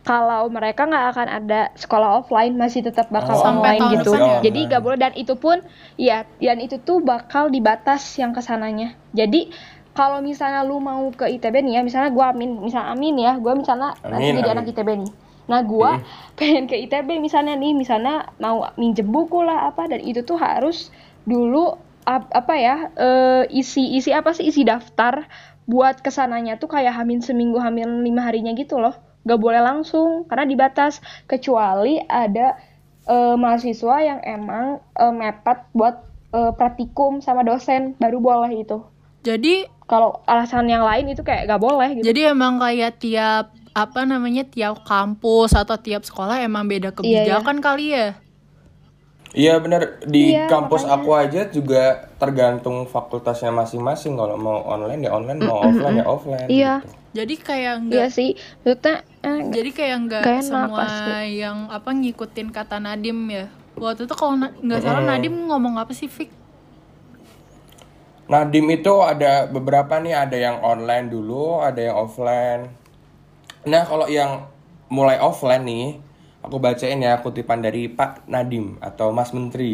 kalau 0.08 0.42
mereka 0.56 0.80
nggak 0.90 1.04
akan 1.12 1.28
ada 1.38 1.60
sekolah 1.82 2.08
offline 2.20 2.54
masih 2.62 2.80
tetap 2.88 3.06
bakal 3.16 3.36
Oh, 3.36 3.48
online 3.50 3.80
gitu. 3.94 4.08
depan 4.12 4.20
ya? 4.30 4.36
Jadi 4.46 4.58
nggak 4.68 4.82
boleh 4.84 4.98
dan 5.04 5.12
itu 5.22 5.34
pun 5.44 5.58
ya 5.96 6.28
dan 6.46 6.58
itu 6.64 6.76
tuh 6.88 6.98
bakal 7.10 7.44
dibatas 7.54 8.02
yang 8.20 8.32
ke 8.36 8.42
sananya. 8.44 8.86
Jadi 9.18 9.38
kalau 9.98 10.18
misalnya 10.30 10.60
lu 10.68 10.76
mau 10.88 11.02
ke 11.18 11.24
ITB 11.34 11.56
nih 11.64 11.72
ya, 11.78 11.82
misalnya 11.88 12.10
gua 12.16 12.26
amin, 12.34 12.50
misalnya 12.66 12.88
amin 12.94 13.14
ya, 13.26 13.32
gua 13.44 13.52
misalnya 13.60 13.88
nanti 14.12 14.30
Amin, 14.30 14.34
jadi 14.36 14.48
amin. 14.48 14.52
anak 14.54 14.64
ITB 14.70 14.90
nih. 15.02 15.12
Nah, 15.50 15.60
gua 15.64 15.90
pengen 16.38 16.64
ke 16.70 16.76
ITB 16.84 17.08
misalnya 17.26 17.54
nih, 17.62 17.72
misalnya 17.82 18.10
mau 18.44 18.56
minjem 18.80 19.06
buku 19.14 19.38
lah 19.48 19.70
apa 19.70 19.82
dan 19.90 20.00
itu 20.04 20.20
tuh 20.28 20.36
harus 20.36 20.76
dulu 21.24 21.58
ap- 22.04 22.32
apa 22.34 22.52
ya 22.66 22.74
eh, 23.00 23.42
isi 23.60 23.80
isi 23.96 24.10
apa 24.12 24.30
sih 24.36 24.44
isi 24.50 24.62
daftar 24.68 25.14
buat 25.64 25.96
ke 26.04 26.10
sananya 26.12 26.52
tuh 26.60 26.68
kayak 26.74 26.92
hamin 26.98 27.20
seminggu 27.24 27.56
hamin 27.56 28.04
lima 28.06 28.20
harinya 28.28 28.52
gitu 28.52 28.76
loh 28.84 28.92
gak 29.24 29.40
boleh 29.40 29.60
langsung 29.60 30.28
karena 30.28 30.44
dibatas 30.44 31.00
kecuali 31.24 32.00
ada 32.04 32.56
eh, 33.08 33.34
mahasiswa 33.36 33.96
yang 34.00 34.20
emang 34.20 34.78
eh, 34.94 35.12
mepet 35.12 35.58
buat 35.72 36.04
eh, 36.32 36.52
praktikum 36.54 37.24
sama 37.24 37.40
dosen 37.42 37.96
baru 37.96 38.20
boleh 38.20 38.52
itu 38.64 38.78
jadi 39.24 39.68
kalau 39.88 40.20
alasan 40.24 40.68
yang 40.68 40.84
lain 40.84 41.08
itu 41.12 41.24
kayak 41.24 41.48
gak 41.48 41.60
boleh 41.60 41.88
gitu 41.96 42.04
jadi 42.04 42.36
emang 42.36 42.60
kayak 42.60 43.00
tiap 43.00 43.52
apa 43.74 44.06
namanya 44.06 44.46
tiap 44.46 44.86
kampus 44.86 45.56
atau 45.56 45.74
tiap 45.74 46.06
sekolah 46.06 46.38
emang 46.44 46.68
beda 46.70 46.94
kebijakan 46.94 47.58
kali 47.58 47.96
ya 47.96 48.08
Iya 49.34 49.58
benar 49.58 49.98
di 50.06 50.30
Iya, 50.30 50.46
kampus 50.46 50.86
makanya. 50.86 50.94
aku 51.02 51.10
aja 51.10 51.40
juga 51.50 51.82
tergantung 52.22 52.86
fakultasnya 52.86 53.50
masing-masing. 53.50 54.14
Kalau 54.14 54.38
mau 54.38 54.62
online 54.62 55.02
ya 55.02 55.10
online, 55.10 55.42
mau 55.42 55.58
offline 55.58 55.98
ya 55.98 56.06
offline. 56.06 56.46
Iya. 56.46 56.74
gitu. 56.86 57.03
Jadi 57.14 57.34
kayak 57.38 57.74
enggak 57.86 57.98
iya 57.98 58.06
sih 58.10 58.30
maksudnya 58.62 58.94
eh, 59.22 59.38
jadi 59.54 59.70
kayak 59.78 59.96
nggak 60.04 60.22
Gak 60.24 60.34
enak 60.42 60.44
semua 60.44 60.78
pasti. 60.82 61.12
yang 61.42 61.58
apa 61.70 61.90
ngikutin 61.94 62.48
kata 62.50 62.76
Nadim 62.82 63.18
ya 63.30 63.44
waktu 63.78 64.06
itu 64.06 64.14
kalau 64.14 64.34
na- 64.36 64.54
nggak 64.54 64.80
salah 64.82 65.02
Nadim 65.02 65.34
ngomong 65.48 65.74
apa 65.78 65.92
sih 65.94 66.10
Fik 66.10 66.30
Nadim 68.24 68.66
itu 68.72 68.94
ada 69.04 69.44
beberapa 69.44 70.00
nih, 70.00 70.14
ada 70.24 70.36
yang 70.46 70.56
online 70.64 71.06
dulu, 71.12 71.60
ada 71.60 71.76
yang 71.88 71.96
offline. 72.04 72.62
Nah 73.68 73.82
kalau 73.90 74.06
yang 74.18 74.48
mulai 74.88 75.16
offline 75.20 75.64
nih, 75.70 75.86
aku 76.44 76.56
bacain 76.64 77.00
ya 77.04 77.20
kutipan 77.24 77.60
dari 77.66 77.82
Pak 77.98 78.24
Nadim 78.32 78.80
atau 78.80 79.12
Mas 79.12 79.30
Menteri. 79.36 79.72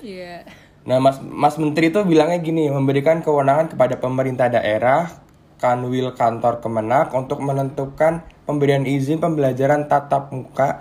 Iya 0.00 0.44
Nah, 0.88 0.96
Mas 1.04 1.20
Mas 1.20 1.56
Menteri 1.60 1.92
itu 1.92 2.00
bilangnya 2.08 2.40
gini, 2.40 2.72
memberikan 2.72 3.20
kewenangan 3.20 3.76
kepada 3.76 4.00
pemerintah 4.00 4.48
daerah, 4.48 5.12
kanwil 5.60 6.16
kantor 6.16 6.58
Kemenak 6.58 7.12
untuk 7.12 7.38
menentukan 7.38 8.24
pemberian 8.48 8.82
izin 8.82 9.20
pembelajaran 9.20 9.86
tatap 9.86 10.32
muka 10.32 10.80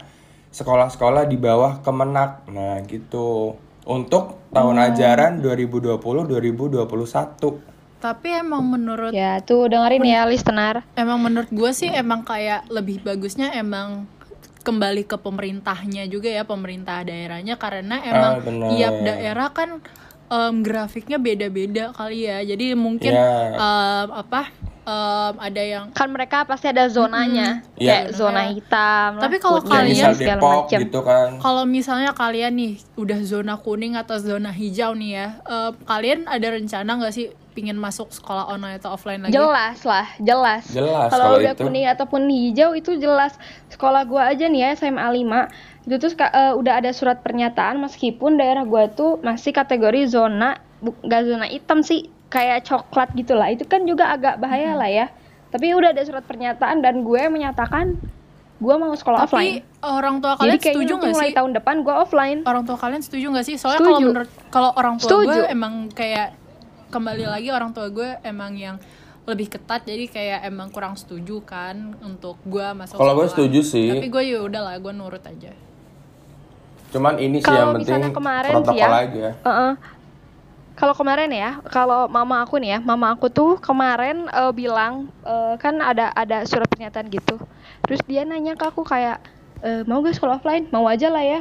sekolah-sekolah 0.49 1.27
di 1.27 1.37
bawah 1.37 1.83
Kemenak. 1.83 2.47
Nah, 2.49 2.79
gitu. 2.87 3.59
Untuk 3.83 4.39
tahun 4.49 4.79
ajaran 4.89 5.41
2020-2021. 5.41 7.69
tapi 7.99 8.31
emang 8.31 8.63
menurut 8.63 9.11
ya 9.11 9.43
tuh 9.43 9.67
dengerin 9.67 10.07
ya 10.07 10.23
listener 10.23 10.87
emang 10.95 11.19
menurut 11.19 11.51
gue 11.51 11.71
sih 11.75 11.91
emang 11.91 12.23
kayak 12.23 12.71
lebih 12.71 13.03
bagusnya 13.03 13.51
emang 13.51 14.07
kembali 14.63 15.03
ke 15.03 15.19
pemerintahnya 15.19 16.07
juga 16.07 16.31
ya 16.31 16.47
pemerintah 16.47 17.03
daerahnya 17.03 17.59
karena 17.59 17.99
emang 17.99 18.39
Ah, 18.39 18.41
bener. 18.43 18.67
tiap 18.71 18.95
daerah 19.03 19.51
kan 19.51 19.83
em, 20.29 20.61
grafiknya 20.61 21.17
beda-beda 21.17 21.91
kali 21.91 22.23
ya 22.23 22.41
jadi 22.41 22.73
mungkin 22.73 23.11
Ya. 23.11 23.27
em, 23.51 24.07
apa 24.15 24.53
em, 24.89 25.33
ada 25.37 25.61
yang 25.63 25.85
kan 25.91 26.07
mereka 26.07 26.41
pasti 26.43 26.65
ada 26.65 26.87
zonanya 26.87 27.61
Iya. 27.75 27.89
kayak 28.01 28.07
zona 28.11 28.41
hitam 28.47 29.09
lah, 29.13 29.21
Tapi 29.21 29.37
kalau 29.37 29.59
Ya, 29.59 29.69
kalian 29.69 30.11
Depok 30.15 30.65
macem. 30.65 30.79
gitu 30.81 30.99
kan. 31.01 31.29
kalau 31.37 31.63
misalnya 31.63 32.11
kalian 32.11 32.53
nih 32.53 32.73
udah 32.95 33.19
zona 33.21 33.53
kuning 33.55 33.93
atau 33.93 34.17
zona 34.17 34.49
hijau 34.49 34.91
nih 34.91 35.11
ya 35.13 35.27
em, 35.43 35.73
kalian 35.83 36.25
ada 36.25 36.47
rencana 36.49 36.89
nggak 36.95 37.11
sih 37.11 37.25
pingin 37.51 37.75
masuk 37.75 38.09
sekolah 38.09 38.47
online 38.47 38.77
atau 38.77 38.89
offline 38.89 39.19
lagi 39.19 39.33
jelas 39.33 39.83
lah 39.83 40.07
jelas 40.17 40.63
Jelas 40.65 41.09
kalau 41.09 41.37
udah 41.37 41.51
itu. 41.51 41.61
kuning 41.61 41.85
ataupun 41.85 42.21
hijau 42.25 42.71
itu 42.71 42.95
jelas 42.95 43.35
sekolah 43.67 44.03
gua 44.03 44.29
aja 44.29 44.45
nih 44.45 44.63
ya 44.63 44.69
SMA 44.75 45.03
5 45.03 45.51
itu 45.85 45.95
tuh 45.97 46.11
eh, 46.15 46.53
udah 46.53 46.73
ada 46.75 46.89
surat 46.89 47.19
pernyataan 47.19 47.77
meskipun 47.79 48.35
daerah 48.35 48.63
gua 48.63 48.87
tuh 48.87 49.19
masih 49.19 49.51
kategori 49.51 50.07
zona 50.07 50.55
bu- 50.77 50.95
nggak 51.01 51.21
zona 51.25 51.45
hitam 51.45 51.81
sih 51.81 52.07
kayak 52.29 52.61
coklat 52.63 53.09
gitu 53.17 53.33
lah 53.33 53.49
itu 53.49 53.65
kan 53.65 53.83
juga 53.83 54.13
agak 54.13 54.37
bahaya 54.37 54.77
lah 54.77 54.89
ya. 54.89 55.09
Tapi 55.49 55.73
udah 55.73 55.89
ada 55.91 56.05
surat 56.05 56.21
pernyataan 56.29 56.85
dan 56.85 57.01
gue 57.01 57.21
menyatakan 57.25 57.97
gue 58.59 58.75
mau 58.75 58.91
sekolah 58.91 59.23
offline. 59.25 59.63
tapi 59.63 59.81
orang 59.81 60.19
tua 60.19 60.35
jadi 60.35 60.39
kalian 60.39 60.59
kayaknya 60.59 60.75
setuju 60.75 60.93
nggak 60.99 61.13
mulai 61.15 61.29
sih? 61.31 61.35
tahun 61.39 61.51
depan 61.57 61.75
gue 61.81 61.95
offline. 61.95 62.39
Orang 62.45 62.63
tua 62.67 62.77
kalian 62.77 63.01
setuju 63.01 63.25
nggak 63.33 63.45
sih? 63.47 63.55
Soalnya 63.57 63.81
kalau 63.81 63.99
menurut 64.03 64.29
kalau 64.53 64.69
orang 64.77 64.95
tua 64.99 65.09
Setuju. 65.09 65.25
gue 65.25 65.39
emang 65.49 65.73
kayak 65.89 66.29
kembali 66.93 67.25
lagi 67.25 67.49
orang 67.49 67.71
tua 67.73 67.87
gue 67.89 68.09
emang 68.21 68.53
yang 68.53 68.77
lebih 69.25 69.47
ketat. 69.49 69.87
Jadi 69.87 70.05
kayak 70.11 70.45
emang 70.45 70.69
kurang 70.69 70.93
setuju 70.99 71.41
kan 71.41 71.97
untuk 72.03 72.37
gue 72.45 72.67
masuk 72.77 72.99
Kalau 72.99 73.17
gue 73.17 73.25
sekolah. 73.25 73.33
setuju 73.33 73.59
sih. 73.65 73.89
tapi 73.89 74.07
gue 74.11 74.23
ya 74.27 74.39
udahlah 74.43 74.75
gue 74.77 74.93
nurut 74.93 75.23
aja. 75.25 75.55
Cuman 76.89 77.15
ini 77.21 77.37
sih 77.39 77.45
Kalau 77.45 77.57
yang 77.57 77.69
penting 77.79 77.85
misalnya 77.85 78.09
kemarin 78.13 78.49
sih 78.49 78.55
protokol 78.59 78.77
ya, 78.77 78.89
aja. 79.07 79.27
Heeh. 79.45 79.71
Kalau 80.79 80.95
kemarin 80.95 81.27
ya, 81.35 81.59
kalau 81.67 82.07
mama 82.07 82.39
aku 82.39 82.55
nih 82.55 82.75
ya, 82.75 82.79
mama 82.79 83.11
aku 83.11 83.27
tuh 83.27 83.59
kemarin 83.59 84.31
eh, 84.31 84.51
bilang 84.55 85.11
eh, 85.27 85.59
kan 85.59 85.75
ada 85.83 86.07
ada 86.15 86.47
surat 86.47 86.71
pernyataan 86.71 87.11
gitu. 87.11 87.35
Terus 87.83 87.99
dia 88.07 88.23
nanya 88.23 88.55
ke 88.55 88.63
aku 88.63 88.87
kayak 88.87 89.19
e, 89.59 89.83
mau 89.87 89.99
gak 89.99 90.15
sekolah 90.15 90.39
offline? 90.39 90.71
Mau 90.71 90.87
aja 90.87 91.11
lah 91.11 91.23
ya. 91.23 91.39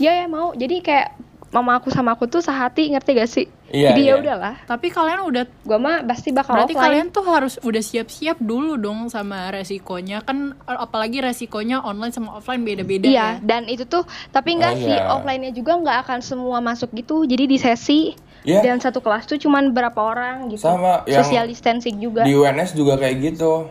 Iya 0.00 0.24
ya 0.24 0.26
mau. 0.26 0.50
Jadi 0.56 0.82
kayak 0.82 1.14
mama 1.50 1.76
aku 1.76 1.90
sama 1.90 2.14
aku 2.14 2.26
tuh 2.26 2.38
sehati 2.38 2.94
ngerti 2.94 3.10
gak 3.12 3.30
sih 3.30 3.46
Iya, 3.70 3.94
jadi 3.94 4.02
iya. 4.02 4.10
ya 4.10 4.14
udahlah 4.18 4.54
Tapi 4.66 4.90
kalian 4.90 5.20
udah 5.30 5.44
gua 5.62 5.78
mah 5.78 5.96
pasti 6.02 6.34
bakal 6.34 6.58
berarti 6.58 6.74
offline 6.74 6.86
kalian 6.90 7.06
tuh 7.10 7.22
harus 7.22 7.54
udah 7.62 7.78
siap-siap 7.78 8.42
dulu 8.42 8.74
dong 8.74 9.06
sama 9.06 9.46
resikonya 9.50 10.22
kan 10.22 10.58
apalagi 10.66 11.22
resikonya 11.22 11.78
online 11.78 12.10
sama 12.10 12.34
offline 12.34 12.66
beda-beda 12.66 13.06
iya 13.06 13.38
ya. 13.38 13.46
dan 13.46 13.70
itu 13.70 13.86
tuh 13.86 14.02
tapi 14.30 14.58
enggak 14.58 14.74
Oh, 14.74 14.82
sih 14.82 14.90
iya. 14.90 15.06
offline-nya 15.06 15.54
juga 15.54 15.78
nggak 15.78 15.96
akan 16.02 16.18
semua 16.18 16.58
masuk 16.58 16.90
gitu 16.92 17.22
jadi 17.22 17.46
di 17.46 17.58
sesi 17.58 18.00
Iya. 18.40 18.64
dan 18.64 18.80
satu 18.80 19.04
kelas 19.04 19.28
tuh 19.28 19.36
cuman 19.36 19.70
berapa 19.70 20.00
orang 20.00 20.48
gitu 20.48 20.64
Sama, 20.64 21.04
yang 21.04 21.20
social 21.20 21.44
distancing 21.44 22.00
juga 22.00 22.24
Di 22.24 22.32
UNS 22.32 22.72
juga 22.72 22.96
kayak 22.96 23.16
gitu. 23.20 23.68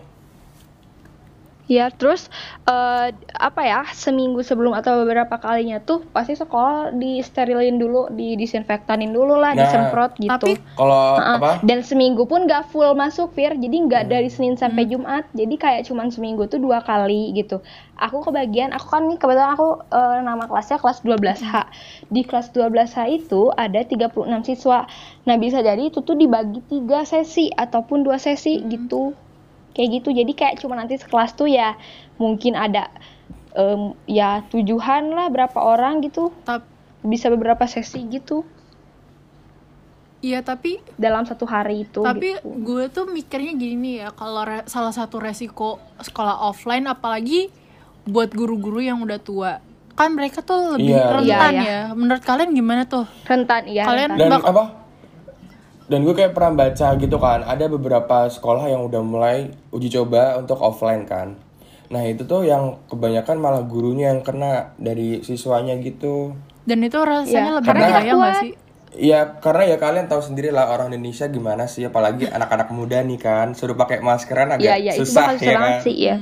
Ya, 1.70 1.94
terus 1.94 2.34
eh, 2.66 3.08
apa 3.32 3.62
ya 3.62 3.86
seminggu 3.88 4.42
sebelum 4.42 4.74
atau 4.74 5.06
beberapa 5.06 5.38
kalinya 5.38 5.78
tuh 5.78 6.02
pasti 6.10 6.34
sekolah 6.34 6.90
disterilin 6.92 7.78
dulu, 7.78 8.10
didisinfektanin 8.10 9.14
dulu 9.14 9.38
lah, 9.38 9.54
Nah, 9.54 9.62
disemprot 9.64 10.18
gitu. 10.18 10.34
tapi- 10.34 10.58
Kalau 10.74 11.22
Heeh. 11.22 11.38
apa? 11.38 11.52
Dan 11.62 11.86
seminggu 11.86 12.26
pun 12.26 12.44
gak 12.44 12.74
full 12.74 12.90
masuk, 12.94 13.32
Fir. 13.32 13.54
Jadi 13.54 13.86
nggak 13.86 14.10
dari 14.10 14.28
Senin 14.28 14.58
sampai 14.58 14.84
Hmm. 14.84 14.92
Jumat. 14.92 15.30
Jadi 15.32 15.56
kayak 15.56 15.86
cuman 15.86 16.10
seminggu 16.10 16.50
tuh 16.50 16.58
dua 16.58 16.82
kali 16.82 17.32
gitu. 17.34 17.62
Aku 17.96 18.20
kebagian, 18.20 18.72
aku 18.72 18.90
kan 18.90 19.06
nih 19.06 19.16
kebetulan 19.16 19.54
aku 19.54 19.70
eh, 19.86 20.18
nama 20.22 20.44
kelasnya 20.44 20.78
kelas 20.78 21.00
12H. 21.00 21.70
Di 22.08 22.26
kelas 22.26 22.50
12H 22.50 22.98
itu 23.08 23.54
ada 23.54 23.78
36 23.80 24.42
siswa. 24.44 24.90
Nah, 25.22 25.36
bisa 25.36 25.62
jadi 25.62 25.84
itu 25.84 26.02
tuh 26.02 26.16
dibagi 26.16 26.66
tiga 26.66 27.04
sesi 27.04 27.48
ataupun 27.48 28.02
dua 28.02 28.18
sesi 28.18 28.58
Hmm. 28.58 28.66
gitu. 28.68 29.04
Kayak 29.72 29.90
gitu. 29.96 30.10
Jadi 30.12 30.32
kayak 30.32 30.56
cuma 30.58 30.74
nanti 30.74 30.96
sekelas 30.96 31.34
tuh 31.34 31.48
ya 31.48 31.78
mungkin 32.16 32.54
ada 32.54 32.90
em, 33.52 33.92
ya 34.06 34.44
tujuhan 34.48 35.10
lah 35.10 35.28
berapa 35.28 35.58
orang 35.58 36.02
gitu. 36.02 36.32
Tap- 36.44 36.68
Bisa 37.00 37.28
beberapa 37.28 37.64
sesi 37.64 38.04
gitu 38.06 38.44
Iya, 40.20 40.44
tapi 40.44 40.84
dalam 40.94 41.24
satu 41.24 41.48
hari 41.48 41.88
itu. 41.88 42.04
tapi 42.04 42.36
gitu. 42.36 42.44
gue 42.44 42.84
tuh 42.90 43.08
mikirnya 43.08 43.56
gini 43.56 44.04
ya 44.04 44.12
kalau 44.12 44.44
re- 44.44 44.68
salah 44.68 44.92
satu 44.92 45.16
resiko 45.16 45.80
sekolah 45.98 46.44
offline 46.44 46.84
apalagi 46.86 47.48
buat 48.04 48.28
guru-guru 48.30 48.84
yang 48.84 49.00
udah 49.00 49.16
tua 49.18 49.64
kan 49.96 50.12
mereka 50.12 50.40
tuh 50.42 50.76
lebih 50.76 50.92
Iya. 50.92 51.08
rentan 51.14 51.54
Iya, 51.54 51.64
ya 51.64 51.80
menurut 51.94 52.20
kalian 52.22 52.52
gimana 52.52 52.84
tuh 52.84 53.08
rentan 53.24 53.64
iya 53.66 53.84
Kalian- 53.86 54.12
rentan. 54.14 54.28
Dan 54.36 54.44
apa? 54.46 54.64
Dan 55.90 56.00
gue 56.00 56.14
kayak 56.14 56.32
pernah 56.32 56.54
baca 56.56 56.88
gitu 56.96 57.18
kan, 57.18 57.42
ada 57.42 57.66
beberapa 57.66 58.26
sekolah 58.26 58.66
yang 58.68 58.82
udah 58.84 59.02
mulai 59.02 59.38
uji 59.68 59.90
coba 59.90 60.38
untuk 60.38 60.58
offline 60.58 61.04
kan. 61.04 61.34
Nah 61.90 62.06
itu 62.06 62.22
tuh 62.24 62.46
yang 62.46 62.78
kebanyakan 62.86 63.36
malah 63.36 63.64
gurunya 63.64 64.14
yang 64.14 64.22
kena 64.22 64.78
dari 64.78 65.20
siswanya 65.20 65.74
gitu. 65.76 66.38
dan 66.62 66.80
itu 66.80 67.00
rasanya 67.00 67.34
Iya, 67.42 67.58
lebih 67.58 67.72
bahaya 67.74 67.90
nggak 68.06 68.14
kuat. 68.16 68.36
sih 68.40 68.54
Ya 68.92 69.20
karena 69.36 69.64
ya 69.66 69.78
kalian 69.78 70.06
tahu 70.06 70.22
sendiri 70.24 70.50
lah 70.50 70.70
orang 70.70 70.90
Indonesia 70.92 71.26
gimana 71.26 71.66
sih, 71.66 71.82
apalagi 71.84 72.26
anak-anak 72.28 72.70
muda 72.70 73.02
nih 73.02 73.18
kan, 73.18 73.48
suruh 73.52 73.74
pakai 73.74 73.98
maskeran 74.00 74.50
agak 74.52 74.62
Iya, 74.62 74.76
iya, 74.78 74.92
itu 74.94 75.02
susah 75.04 75.34
bakal 75.34 75.42
ya 75.44 75.58
kan. 75.58 75.74
sih 75.80 75.98
ya. 76.00 76.16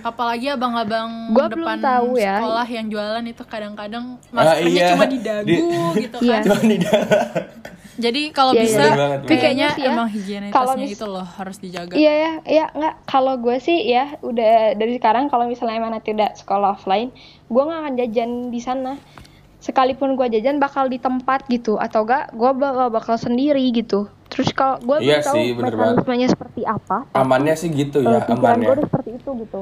apalagi 0.00 0.48
abang-abang 0.48 1.28
Gua 1.30 1.44
belum 1.46 1.60
depan 1.62 1.78
tahu 1.78 2.08
ya. 2.16 2.40
sekolah 2.40 2.64
yang 2.66 2.86
jualan 2.88 3.20
itu 3.22 3.42
kadang-kadang 3.44 4.16
Ah, 4.30 4.48
maskernya 4.48 4.72
iya. 4.74 4.88
cuma 4.90 5.04
di 5.04 5.18
dagu 5.20 5.44
Di- 5.44 5.60
gitu 6.00 6.16
Iya. 6.22 6.32
kan 6.32 6.42
Cuma 6.42 6.60
di 6.62 6.76
dalam. 6.78 7.04
jadi 7.96 8.22
kalau 8.30 8.50
Iya, 8.50 8.58
iya. 8.58 8.64
bisa 8.64 8.78
Bener 8.80 8.96
banget, 8.96 9.18
bener. 9.20 9.30
kayaknya 9.36 9.66
sih 9.70 9.82
ya, 9.82 9.90
emang 9.90 10.08
higienitasnya 10.08 10.76
mis- 10.80 10.92
itu 10.92 11.04
loh 11.04 11.26
harus 11.28 11.56
dijaga 11.58 11.92
Iya 11.94 12.12
ya, 12.14 12.32
iya 12.44 12.64
nggak. 12.70 12.94
Kalau 13.04 13.34
gue 13.36 13.56
sih 13.58 13.78
ya 13.80 14.04
udah 14.20 14.52
dari 14.72 14.92
sekarang 14.94 15.26
kalau 15.26 15.44
misalnya 15.44 15.76
emang 15.76 15.92
nanti 15.92 16.10
udah 16.10 16.34
sekolah 16.34 16.74
offline, 16.74 17.14
gue 17.44 17.62
nggak 17.62 17.80
akan 17.80 17.94
jajan 17.96 18.30
di 18.48 18.58
sana. 18.58 18.92
Sekalipun 19.58 20.12
gue 20.12 20.28
jajan 20.28 20.58
bakal 20.58 20.86
di 20.86 20.98
tempat 20.98 21.48
gitu, 21.48 21.76
atau 21.76 22.04
enggak 22.04 22.28
gue 22.30 22.50
bakal, 22.52 22.86
bakal 22.90 23.16
sendiri 23.16 23.64
gitu. 23.70 24.06
Terus 24.26 24.50
kalau 24.50 24.76
gue 24.78 25.00
Iya 25.00 25.18
belum 25.18 25.24
tahu 25.24 25.36
banget. 25.40 25.72
mekanismenya 25.96 26.28
seperti 26.28 26.60
apa. 26.62 27.08
Amannya 27.12 27.54
sih 27.54 27.68
gitu 27.68 27.98
eh, 27.98 28.10
ya, 28.10 28.20
pikiran 28.22 28.44
aman 28.50 28.58
gue 28.58 28.66
ya. 28.66 28.74
udah 28.74 28.84
seperti 28.84 29.10
itu 29.14 29.30
gitu. 29.40 29.60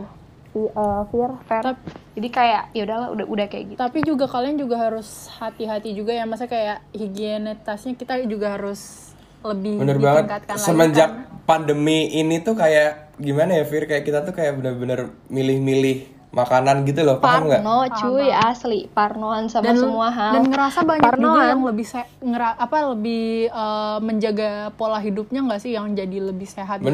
Si 0.52 0.60
eh, 0.60 1.02
Fir, 1.08 1.30
Fer. 1.42 1.62
Tap- 1.64 1.84
Jadi 2.12 2.28
kayak 2.28 2.62
ya 2.70 2.82
udahlah, 2.84 3.08
udah 3.10 3.24
udah 3.24 3.46
kayak 3.48 3.64
gitu. 3.66 3.78
tapi 3.80 3.98
juga 4.02 4.28
kalian 4.28 4.60
juga 4.60 4.76
harus 4.78 5.08
hati-hati 5.32 5.96
juga 5.96 6.12
ya 6.12 6.28
masa 6.28 6.44
kayak 6.44 6.84
higienitasnya 6.92 7.96
kita 7.96 8.20
juga 8.24 8.60
harus 8.60 9.12
lebih 9.40 9.80
Bener 9.80 9.96
banget. 9.96 10.28
ditingkatkan 10.28 10.54
lagi 10.54 10.62
Semenjak 10.62 11.08
kan. 11.08 11.40
pandemi 11.42 11.98
ini 12.12 12.36
tuh 12.38 12.52
kayak 12.52 13.16
gimana 13.16 13.56
ya 13.56 13.64
Fir? 13.64 13.88
Kayak 13.88 14.04
kita 14.04 14.18
tuh 14.22 14.32
kayak 14.32 14.52
bener-bener 14.54 15.00
milih-milih 15.26 16.04
makanan 16.32 16.84
gitu 16.84 17.00
loh, 17.00 17.16
paham 17.16 17.44
nggak? 17.44 17.60
Parno 17.60 17.78
cuy 17.92 18.28
asli 18.28 18.80
Parnoan 18.88 19.48
sama 19.48 19.68
dan 19.68 19.76
semua 19.76 20.08
hal 20.08 20.32
dan 20.32 20.42
ngerasa 20.48 20.80
banyak 20.80 21.00
juga 21.00 21.12
Parnoan. 21.12 21.48
yang 21.48 21.62
lebih 21.64 21.84
se 21.84 22.00
ngera 22.20 22.56
apa 22.56 22.76
lebih 22.92 23.24
eh, 23.48 23.98
menjaga 24.00 24.50
pola 24.76 24.96
hidupnya 24.96 25.40
nggak 25.44 25.60
sih 25.60 25.72
yang 25.72 25.92
jadi 25.92 26.18
lebih 26.28 26.48
sehat 26.48 26.80
gitu? 26.80 26.88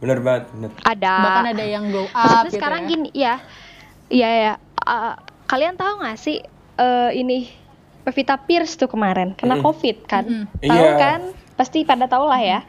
Bener, 0.00 0.18
banget. 0.18 0.48
Bener. 0.50 0.70
ada 0.82 1.12
bahkan 1.20 1.46
ada 1.52 1.64
yang 1.64 1.84
glow 1.88 2.04
up 2.06 2.16
Maksudnya 2.16 2.42
gitu 2.42 2.56
sekarang 2.56 2.80
ya. 2.80 2.88
gini 2.88 3.08
ya 3.12 3.34
iya 4.08 4.30
ya 4.30 4.52
uh, 4.82 5.14
kalian 5.46 5.76
tahu 5.76 6.00
nggak 6.00 6.16
sih 6.16 6.40
uh, 6.76 7.12
ini 7.12 7.52
Pevita 8.00 8.40
Pierce 8.40 8.74
tuh 8.74 8.88
kemarin 8.88 9.32
kena 9.34 9.54
Mm-mm. 9.54 9.66
covid 9.66 9.96
kan 10.04 10.24
Mm-mm. 10.24 10.48
tahu 10.58 10.72
Iya. 10.82 10.96
kan 10.96 11.20
pasti 11.54 11.84
pada 11.84 12.08
tahu 12.08 12.24
lah 12.24 12.40
ya 12.40 12.60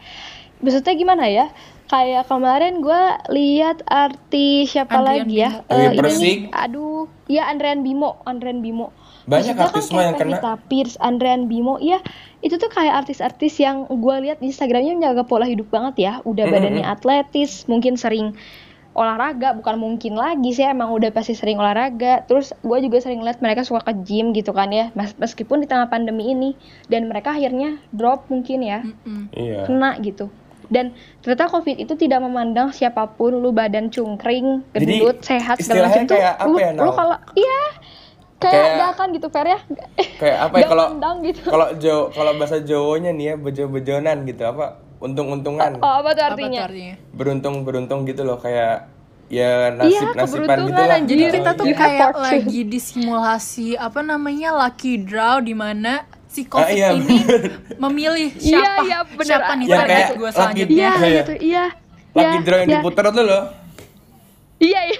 maksudnya 0.60 0.92
gimana 0.92 1.26
ya 1.26 1.48
kayak 1.88 2.24
kemarin 2.26 2.80
gue 2.80 3.02
lihat 3.30 3.84
artis 3.86 4.70
siapa 4.70 4.96
Andrian 4.96 5.24
lagi 5.24 5.36
ya 5.38 5.52
Bimo. 5.62 5.72
Eh, 5.74 5.90
Dewi 5.94 6.12
ini 6.14 6.34
aduh 6.50 7.04
ya 7.26 7.48
Andrean 7.48 7.80
Bimo 7.80 8.20
Andrean 8.24 8.60
Bimo 8.60 8.92
Banyak 9.30 9.54
Maksudnya 9.54 9.66
artis 9.70 9.86
kan 9.86 9.94
kayak 9.94 10.02
yang 10.02 10.16
kena. 10.18 10.30
Pevita 10.38 10.54
Pierce, 10.66 10.96
Andrean 10.98 11.42
Bimo, 11.46 11.78
iya 11.78 12.00
itu 12.42 12.58
tuh 12.58 12.74
kayak 12.74 13.06
artis-artis 13.06 13.54
yang 13.62 13.86
gue 13.86 14.16
lihat 14.26 14.42
di 14.42 14.50
Instagramnya 14.50 14.98
menjaga 14.98 15.24
pola 15.30 15.46
hidup 15.46 15.70
banget 15.70 15.96
ya, 16.02 16.14
udah 16.26 16.50
Mm-mm. 16.50 16.56
badannya 16.58 16.86
atletis, 16.86 17.70
mungkin 17.70 18.02
sering 18.02 18.34
olahraga, 18.92 19.56
bukan 19.56 19.80
mungkin 19.80 20.20
lagi 20.20 20.52
sih 20.52 20.68
emang 20.68 20.92
udah 20.92 21.16
pasti 21.16 21.32
sering 21.32 21.62
olahraga. 21.62 22.28
Terus 22.28 22.52
gue 22.60 22.78
juga 22.84 23.00
sering 23.00 23.24
lihat 23.24 23.40
mereka 23.40 23.64
suka 23.64 23.88
ke 23.88 23.94
gym 24.04 24.34
gitu 24.34 24.52
kan 24.52 24.74
ya, 24.74 24.90
Mes- 24.98 25.16
meskipun 25.16 25.64
di 25.64 25.68
tengah 25.70 25.88
pandemi 25.88 26.34
ini 26.34 26.58
dan 26.92 27.08
mereka 27.08 27.32
akhirnya 27.32 27.80
drop 27.96 28.28
mungkin 28.28 28.60
ya, 28.66 28.84
Mm-mm. 28.84 29.32
Iya. 29.32 29.70
kena 29.70 29.96
gitu. 30.02 30.28
Dan 30.72 30.96
ternyata 31.20 31.52
COVID 31.52 31.84
itu 31.84 32.00
tidak 32.00 32.24
memandang 32.24 32.72
siapa 32.72 33.04
pun, 33.16 33.44
lu 33.44 33.52
badan 33.52 33.92
cungkring, 33.92 34.64
Jadi, 34.72 35.04
gendut, 35.04 35.20
sehat 35.20 35.60
segala 35.60 35.92
macam 35.92 36.08
tuh. 36.08 36.16
kayak 36.16 36.34
apa 36.40 36.48
lu, 36.48 36.56
ya, 36.58 36.70
lu 36.72 36.90
Nal? 36.90 36.96
kalau 36.96 37.18
iya 37.36 37.62
kayak, 38.42 38.50
Kayak- 38.52 38.76
gak 38.76 38.90
akan 38.92 39.08
gitu 39.12 39.28
Fer 39.30 39.48
ya. 39.48 39.60
Kayak 40.18 40.38
apa 40.42 40.56
ya 40.58 40.66
kalau 40.66 40.86
gitu. 41.22 41.42
kalau 41.46 41.68
Jo 41.78 41.96
kalau 42.10 42.32
bahasa 42.36 42.58
Jawanya 42.60 43.12
nih 43.12 43.26
ya 43.28 43.36
bejo-bejonan 43.38 44.18
gitu 44.24 44.44
apa 44.44 44.66
untung-untungan 44.98 45.78
Oh, 45.78 45.94
apa 45.96 46.10
tuh 46.12 46.24
apa 46.24 46.34
artinya? 46.34 46.60
tuh 46.60 46.68
artinya 46.68 46.96
beruntung-beruntung 47.12 48.00
gitu 48.04 48.22
loh 48.22 48.36
kayak 48.36 48.90
ya 49.28 49.72
nasib-nasiban 49.72 50.28
keberuntungan, 50.44 50.68
gitu 50.68 50.82
lah. 50.84 51.00
jadi 51.02 51.22
Nah, 51.22 51.32
kita 51.32 51.50
tuh 51.52 51.66
You 51.66 51.74
have 51.74 51.82
kayak 51.82 52.12
lagi 52.20 52.62
di 52.64 52.80
simulasi 52.80 53.68
apa 53.76 54.00
namanya 54.02 54.50
lucky 54.54 55.00
draw 55.00 55.40
di 55.40 55.54
mana 55.54 56.04
si 56.28 56.44
covid 56.44 56.68
Ah, 56.68 56.72
iya, 56.72 56.90
ini 56.94 57.18
memilih 57.78 58.30
Iya, 58.34 58.60
siapa 58.60 58.82
iya, 58.84 58.98
bener. 59.06 59.26
siapa 59.26 59.52
nih 59.54 59.68
target 59.68 59.88
kayak 59.88 60.10
gue 60.12 60.22
lucky 60.22 60.36
selanjutnya 60.36 60.76
Iya, 60.78 60.92
Iya. 60.92 61.12
gitu. 61.18 61.34
Iya. 61.42 61.66
Lucky 62.12 62.28
Iya, 62.30 62.42
draw 62.42 62.58
yang 62.58 62.68
iya. 62.68 62.76
diputer 62.78 63.06
tuh 63.10 63.24
loh. 63.24 63.44
Iya, 64.60 64.80
iya. 64.86 65.00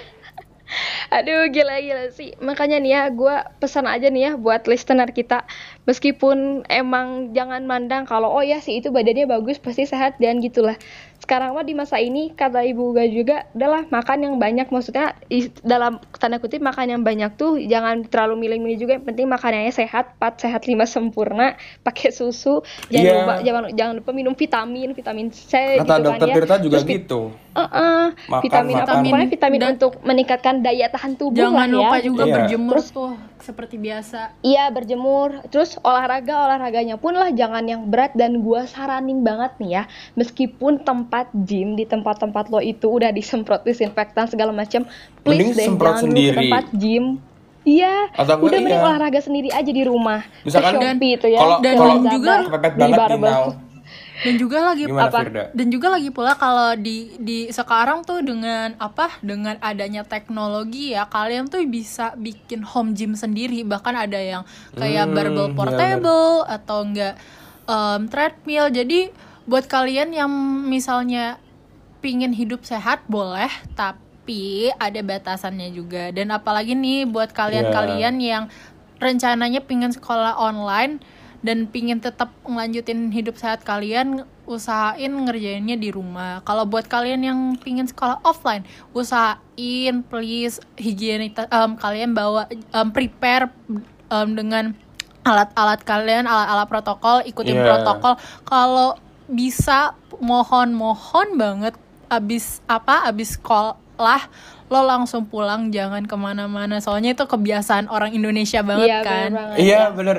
Aduh, 1.12 1.52
gila-gila 1.52 2.08
sih. 2.08 2.32
Makanya 2.40 2.80
nih 2.80 2.92
ya, 2.96 3.02
gue 3.12 3.34
pesan 3.60 3.84
aja 3.84 4.08
nih 4.08 4.22
ya 4.24 4.40
buat 4.40 4.64
listener 4.64 5.12
kita. 5.12 5.44
Meskipun 5.84 6.64
emang 6.72 7.36
jangan 7.36 7.68
mandang 7.68 8.08
kalau, 8.08 8.32
oh 8.32 8.40
ya 8.40 8.64
sih 8.64 8.80
itu 8.80 8.88
badannya 8.88 9.28
bagus, 9.28 9.60
pasti 9.60 9.84
sehat, 9.84 10.16
dan 10.16 10.40
gitulah. 10.40 10.72
Sekarang 11.20 11.52
mah 11.54 11.62
di 11.62 11.76
masa 11.76 12.00
ini, 12.00 12.32
kata 12.32 12.64
Ibu 12.64 12.96
Uga 12.96 13.04
juga, 13.06 13.44
adalah 13.52 13.84
makan 13.92 14.18
yang 14.24 14.34
banyak. 14.40 14.72
Maksudnya, 14.72 15.12
dalam 15.60 16.00
tanda 16.16 16.40
kutip, 16.40 16.64
makan 16.64 16.96
yang 16.96 17.02
banyak 17.04 17.36
tuh 17.36 17.60
jangan 17.60 18.08
terlalu 18.08 18.48
milih-milih 18.48 18.78
juga. 18.80 18.92
Yang 18.96 19.06
penting 19.12 19.26
makanannya 19.28 19.70
sehat, 19.70 20.16
4 20.16 20.48
sehat, 20.48 20.64
5 20.64 20.88
sempurna, 20.88 21.60
pakai 21.86 22.08
susu. 22.08 22.64
Jangan 22.88 23.04
Iya. 23.04 23.14
lupa, 23.20 23.34
jangan, 23.44 23.62
jangan 23.76 23.94
lupa 24.00 24.10
minum 24.16 24.32
vitamin, 24.32 24.96
vitamin 24.96 25.28
C 25.28 25.76
Kata 25.76 26.00
gitu 26.00 26.08
dokter 26.08 26.24
kan 26.24 26.30
ya. 26.32 26.34
Tirta 26.40 26.56
juga 26.56 26.76
Terus 26.80 26.88
vit- 26.88 27.04
gitu. 27.52 27.60
Uh-uh, 27.62 28.04
Makan, 28.26 28.40
vitamin 28.40 28.74
apa 28.74 28.84
makan. 28.88 29.02
pokoknya 29.04 29.28
vitamin 29.28 29.60
Dan- 29.60 29.72
untuk 29.72 29.92
meningkatkan 30.00 30.54
daya 30.58 30.86
tahan 30.88 31.12
tubuh 31.14 31.36
jangan 31.38 31.52
lah 31.52 31.66
ya. 31.66 31.74
lupa 31.76 31.96
juga 32.00 32.22
Iya. 32.22 32.34
berjemur 32.34 32.74
Terus- 32.74 32.90
tuh 32.90 33.12
seperti 33.38 33.76
biasa 33.76 34.20
Iya 34.40 34.64
berjemur, 34.68 35.28
terus 35.48 35.74
olahraga 35.80 36.46
olahraganya 36.46 36.94
pun 36.94 37.12
lah 37.12 37.28
jangan 37.30 37.60
yang 37.62 37.82
berat 37.84 38.14
dan 38.14 38.38
gua 38.38 38.64
saranin 38.64 39.20
banget 39.20 39.52
nih 39.58 39.70
ya, 39.72 39.82
meskipun 40.14 40.80
tempat 40.80 41.28
gym 41.34 41.74
di 41.74 41.84
tempat-tempat 41.84 42.48
lo 42.48 42.58
itu 42.58 42.86
udah 42.88 43.10
disemprot 43.10 43.62
disinfektan 43.62 44.26
segala 44.26 44.50
macam, 44.50 44.86
please 45.20 45.42
Mending 45.42 45.50
deh 45.52 45.66
semprot 45.66 45.86
jangan 45.90 46.00
dulu 46.00 46.06
sendiri. 46.08 46.30
ke 46.30 46.40
tempat 46.40 46.66
gym. 46.72 47.04
Iya, 47.62 47.94
Atau 48.12 48.42
udah 48.42 48.58
mending 48.58 48.74
iya. 48.74 48.82
olahraga 48.82 49.20
sendiri 49.20 49.46
aja 49.48 49.70
di 49.70 49.82
rumah. 49.82 50.26
Misalkan 50.42 50.72
ke 50.72 50.82
Shopee 50.84 51.12
itu 51.12 51.26
ya, 51.28 51.38
kalau- 51.38 51.60
ke 51.60 51.70
kalau 51.72 51.86
Lazada, 51.94 52.10
juga 52.12 52.34
kepepet 52.44 52.72
banget 52.74 52.98
nih. 53.12 53.71
Dan 54.22 54.34
juga 54.38 54.58
lagi 54.62 54.86
Gimana 54.86 55.10
Apa? 55.10 55.18
Firda? 55.26 55.44
dan 55.50 55.66
juga 55.66 55.86
lagi 55.90 56.10
pula 56.14 56.32
kalau 56.38 56.78
di 56.78 57.18
di 57.18 57.50
sekarang 57.50 58.06
tuh 58.06 58.22
dengan 58.22 58.74
apa? 58.78 59.10
Dengan 59.18 59.58
adanya 59.58 60.06
teknologi 60.06 60.94
ya 60.94 61.10
kalian 61.10 61.50
tuh 61.50 61.62
bisa 61.66 62.14
bikin 62.14 62.62
home 62.62 62.94
gym 62.94 63.18
sendiri. 63.18 63.66
Bahkan 63.66 63.94
ada 63.98 64.18
yang 64.18 64.42
kayak 64.78 65.10
Hmm, 65.10 65.14
barbell 65.14 65.48
iya 65.50 65.56
portable 65.58 66.30
atau 66.46 66.78
enggak 66.86 67.14
em, 67.66 68.00
treadmill. 68.06 68.66
Jadi 68.70 69.00
buat 69.42 69.66
kalian 69.66 70.14
yang 70.14 70.30
misalnya 70.70 71.42
pingin 71.98 72.30
hidup 72.30 72.62
sehat 72.62 73.02
boleh. 73.10 73.50
Tapi 73.74 74.70
ada 74.78 75.02
batasannya 75.02 75.74
juga. 75.74 76.14
Dan 76.14 76.30
apalagi 76.30 76.78
nih 76.78 77.10
buat 77.10 77.34
kalian-kalian 77.34 78.22
yang 78.22 78.46
rencananya 79.02 79.66
pingin 79.66 79.90
sekolah 79.90 80.38
online 80.38 81.02
dan 81.42 81.66
pingin 81.66 81.98
tetap 81.98 82.30
ngelanjutin 82.42 83.10
hidup 83.10 83.34
sehat 83.34 83.62
kalian 83.62 84.22
usahain 84.42 85.10
ngerjainnya 85.10 85.74
di 85.74 85.90
rumah 85.90 86.42
kalau 86.42 86.62
buat 86.62 86.86
kalian 86.86 87.22
yang 87.22 87.38
pingin 87.58 87.84
sekolah 87.84 88.22
offline 88.22 88.62
usahain 88.92 90.02
please 90.02 90.58
higienitas 90.74 91.46
em, 91.46 91.74
kalian 91.74 92.10
bawa 92.12 92.46
em, 92.48 92.88
prepare 92.90 93.50
em, 94.08 94.28
dengan 94.32 94.64
alat-alat 95.22 95.82
kalian 95.82 96.26
alat-alat 96.26 96.66
protokol 96.66 97.22
ikutin 97.22 97.54
Iya. 97.54 97.64
protokol 97.64 98.14
kalau 98.42 98.98
bisa 99.26 99.94
mohon-mohon 100.18 101.34
banget 101.34 101.74
abis 102.06 102.60
apa 102.66 103.06
abis 103.06 103.38
sekolah 103.38 104.22
lo 104.66 104.80
langsung 104.82 105.24
pulang 105.24 105.68
jangan 105.68 106.04
ke 106.04 106.16
mana-mana 106.16 106.80
soalnya 106.80 107.12
itu 107.12 107.24
kebiasaan 107.24 107.86
orang 107.86 108.10
Indonesia 108.10 108.60
banget 108.60 108.88
Iya, 108.88 108.98
kan 109.00 109.28
bener 109.28 109.36
banget. 109.38 109.58
Iya 109.60 109.82
bener. 109.92 110.16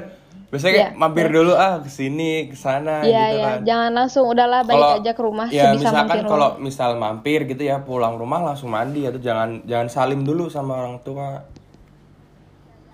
Biasanya 0.53 0.73
kayak 0.77 0.91
Iya. 0.93 0.99
mampir 1.01 1.27
dulu 1.33 1.53
ah 1.57 1.81
ke 1.81 1.89
sini 1.89 2.45
ke 2.45 2.53
sana 2.53 3.01
Iya, 3.01 3.09
gitu 3.25 3.33
iya. 3.33 3.43
kan. 3.43 3.57
Jangan 3.65 3.91
langsung 3.91 4.23
udahlah 4.29 4.61
balik 4.61 4.77
Kalau- 4.77 4.97
aja 5.01 5.11
ke 5.11 5.21
rumah 5.25 5.47
ya 5.49 5.63
sebisa 5.65 5.89
misalkan 5.89 6.17
kalau 6.23 6.49
misal 6.61 6.89
mampir 6.95 7.39
gitu 7.43 7.63
ya 7.65 7.81
pulang 7.81 8.13
rumah 8.15 8.37
langsung 8.45 8.69
mandi 8.69 9.01
atau 9.03 9.17
jangan 9.17 9.65
jangan 9.65 9.89
salim 9.89 10.21
dulu 10.21 10.45
sama 10.47 10.77
orang 10.77 11.01
tua. 11.01 11.41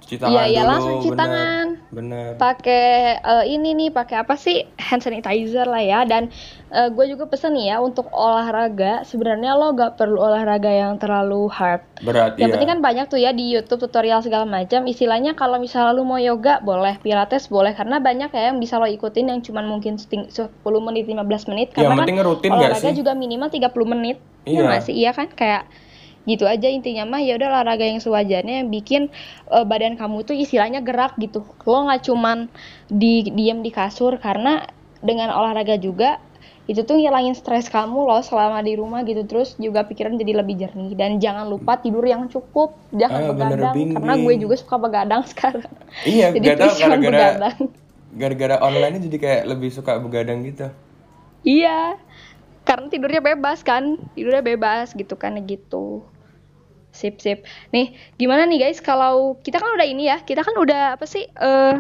Cuci 0.09 0.17
tangan 0.17 0.33
Iya, 0.33 0.43
iya, 0.47 0.61
langsung 0.65 0.97
cuci 0.97 1.07
bener. 1.07 1.21
tangan. 1.21 1.65
Bener. 1.89 2.37
pakai 2.37 2.85
eh, 3.17 3.45
ini 3.47 3.73
nih 3.73 3.89
pakai 3.89 4.17
apa 4.19 4.33
sih 4.35 4.61
hand 4.79 5.01
sanitizer 5.01 5.65
lah 5.65 5.77
ya 5.79 6.01
dan 6.03 6.29
gue 6.69 7.05
juga 7.07 7.25
pesen 7.25 7.53
nih 7.53 7.65
ya 7.67 7.77
untuk 7.79 8.05
olahraga 8.09 9.01
sebenarnya 9.03 9.53
lo 9.53 9.73
gak 9.73 9.95
perlu 9.95 10.17
olahraga 10.19 10.69
yang 10.69 10.97
terlalu 10.97 11.45
hard 11.47 11.81
Berat 11.99 12.37
yang 12.37 12.45
iya. 12.45 12.53
penting 12.53 12.69
kan 12.69 12.79
banyak 12.79 13.05
tuh 13.07 13.17
ya 13.17 13.29
di 13.31 13.49
YouTube 13.49 13.81
tutorial 13.81 14.21
segala 14.21 14.45
macam 14.45 14.85
istilahnya 14.85 15.33
kalau 15.33 15.57
misalnya 15.57 15.91
lo 15.91 16.03
mau 16.03 16.17
yoga 16.17 16.57
boleh 16.59 16.97
pilates 16.99 17.45
boleh 17.47 17.73
karena 17.73 17.97
banyak 17.97 18.29
ya 18.29 18.49
yang 18.49 18.57
bisa 18.57 18.77
lo 18.77 18.85
ikutin 18.85 19.25
yang 19.27 19.41
cuman 19.41 19.65
mungkin 19.67 19.97
seting- 19.97 20.29
10 20.29 20.45
menit 20.79 21.05
15 21.05 21.25
menit 21.47 21.67
Yang 21.69 21.77
karena 21.79 21.95
penting 21.97 22.15
kan 22.15 22.25
rutin 22.27 22.51
olahraga 22.51 22.81
sih? 22.83 22.93
juga 22.95 23.11
minimal 23.13 23.49
30 23.49 23.65
menit 23.87 24.17
Iya. 24.41 24.53
Iya 24.55 24.61
nggak 24.63 24.81
sih 24.83 24.93
iya 24.95 25.11
kan 25.11 25.27
kayak 25.27 25.63
gitu 26.29 26.45
aja 26.45 26.69
intinya 26.69 27.03
mah 27.09 27.21
ya 27.25 27.33
udah 27.41 27.47
olahraga 27.49 27.85
yang 27.89 27.97
sewajarnya 27.97 28.61
yang 28.63 28.69
bikin 28.69 29.01
eh, 29.49 29.65
badan 29.65 29.97
kamu 29.97 30.21
tuh 30.23 30.35
istilahnya 30.37 30.79
gerak 30.85 31.17
gitu. 31.17 31.41
Lo 31.65 31.79
nggak 31.89 32.05
cuman 32.05 32.37
di 32.91 33.25
diem 33.33 33.59
di 33.65 33.71
kasur 33.73 34.21
karena 34.21 34.63
dengan 35.01 35.33
olahraga 35.33 35.75
juga 35.81 36.21
itu 36.69 36.85
tuh 36.85 37.01
ngilangin 37.01 37.33
stres 37.33 37.65
kamu 37.65 38.05
loh 38.05 38.21
selama 38.21 38.61
di 38.61 38.77
rumah 38.77 39.01
gitu. 39.01 39.25
Terus 39.25 39.57
juga 39.57 39.89
pikiran 39.89 40.21
jadi 40.21 40.37
lebih 40.37 40.55
jernih. 40.61 40.93
Dan 40.93 41.17
jangan 41.17 41.49
lupa 41.49 41.81
tidur 41.81 42.05
yang 42.05 42.29
cukup. 42.29 42.77
Jangan 42.93 43.25
Ah, 43.25 43.33
bener, 43.33 43.57
begadang 43.57 43.73
Bing, 43.73 43.89
karena 43.97 44.13
gue 44.21 44.33
juga 44.37 44.55
suka 44.55 44.75
begadang 44.77 45.21
sekarang. 45.33 45.65
Iya, 46.05 46.29
jadi 46.29 46.45
gak 46.53 46.77
jangan 46.77 46.99
gara-gara 47.01 47.09
begadang. 47.09 47.57
gara-gara 48.09 48.55
online 48.61 48.95
jadi 49.05 49.17
kayak 49.17 49.43
lebih 49.49 49.69
suka 49.73 49.97
begadang 49.97 50.45
gitu. 50.45 50.69
Iya, 51.41 51.97
karena 52.67 52.85
tidurnya 52.91 53.21
bebas 53.23 53.59
kan, 53.65 53.97
tidurnya 54.13 54.43
bebas 54.45 54.93
gitu 54.93 55.15
kan 55.17 55.39
gitu. 55.47 56.05
Sip 56.89 57.17
sip. 57.17 57.45
Nih, 57.69 57.91
gimana 58.15 58.43
nih 58.43 58.65
guys 58.65 58.79
kalau 58.79 59.37
kita 59.39 59.57
kan 59.57 59.69
udah 59.71 59.87
ini 59.87 60.07
ya, 60.07 60.19
kita 60.19 60.41
kan 60.41 60.53
udah 60.53 60.97
apa 60.97 61.05
sih 61.05 61.25
eh 61.25 61.75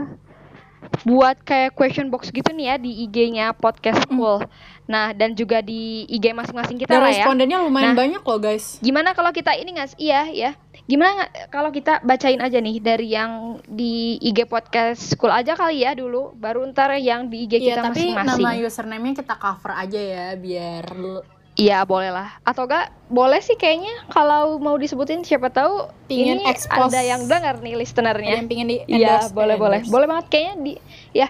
buat 1.03 1.39
kayak 1.43 1.75
question 1.75 2.07
box 2.07 2.27
gitu 2.27 2.51
nih 2.51 2.71
ya 2.71 2.75
di 2.75 3.03
IG-nya 3.03 3.51
podcast 3.53 4.03
school. 4.03 4.43
Nah, 4.83 5.13
dan 5.13 5.31
juga 5.31 5.61
di 5.61 6.03
IG 6.07 6.33
masing-masing 6.33 6.81
kita 6.81 6.91
dan 6.91 7.03
lah 7.03 7.11
ya. 7.13 7.21
respondennya 7.21 7.61
lumayan 7.61 7.93
Nah. 7.93 7.99
banyak 7.99 8.23
loh 8.25 8.39
guys 8.41 8.81
Gimana 8.81 9.13
kalau 9.13 9.29
kita 9.29 9.53
ini 9.53 9.77
nggak 9.77 9.93
sih? 9.93 10.09
Iya, 10.09 10.21
ya. 10.31 10.51
Gimana 10.89 11.29
kalau 11.47 11.69
kita 11.69 12.01
bacain 12.01 12.41
aja 12.41 12.57
nih 12.57 12.81
dari 12.81 13.13
yang 13.13 13.61
di 13.69 14.17
IG 14.17 14.49
podcast 14.49 15.13
school 15.13 15.29
aja 15.29 15.53
kali 15.53 15.85
ya 15.85 15.93
dulu, 15.93 16.33
baru 16.33 16.65
ntar 16.73 16.97
yang 16.97 17.29
di 17.29 17.45
IG 17.45 17.53
Iya 17.59 17.65
kita 17.77 17.81
tapi 17.85 18.09
masing-masing. 18.09 18.41
nama 18.41 18.51
username-nya 18.57 19.13
kita 19.21 19.35
cover 19.37 19.71
aja 19.77 19.99
ya 19.99 20.25
biar 20.33 20.85
Iya 21.59 21.83
boleh 21.83 22.07
lah. 22.07 22.39
Atau 22.41 22.63
enggak 22.63 22.87
boleh 23.11 23.43
sih 23.43 23.59
kayaknya 23.59 23.91
kalau 24.07 24.55
mau 24.57 24.79
disebutin 24.79 25.21
siapa 25.21 25.51
tahu 25.51 25.91
Pingin 26.07 26.39
ini 26.39 26.47
expose. 26.47 26.87
ada 26.87 27.03
yang 27.03 27.27
dengar 27.27 27.59
nih 27.59 27.75
ada 27.75 27.81
listenernya. 27.83 28.33
yang 28.39 28.47
pingin 28.47 28.67
di 28.67 28.77
Iya 28.87 29.27
boleh 29.29 29.55
eh, 29.55 29.59
boleh 29.59 29.79
boleh 29.85 30.07
banget 30.07 30.25
kayaknya 30.31 30.55
di 30.57 30.73
ya 31.11 31.27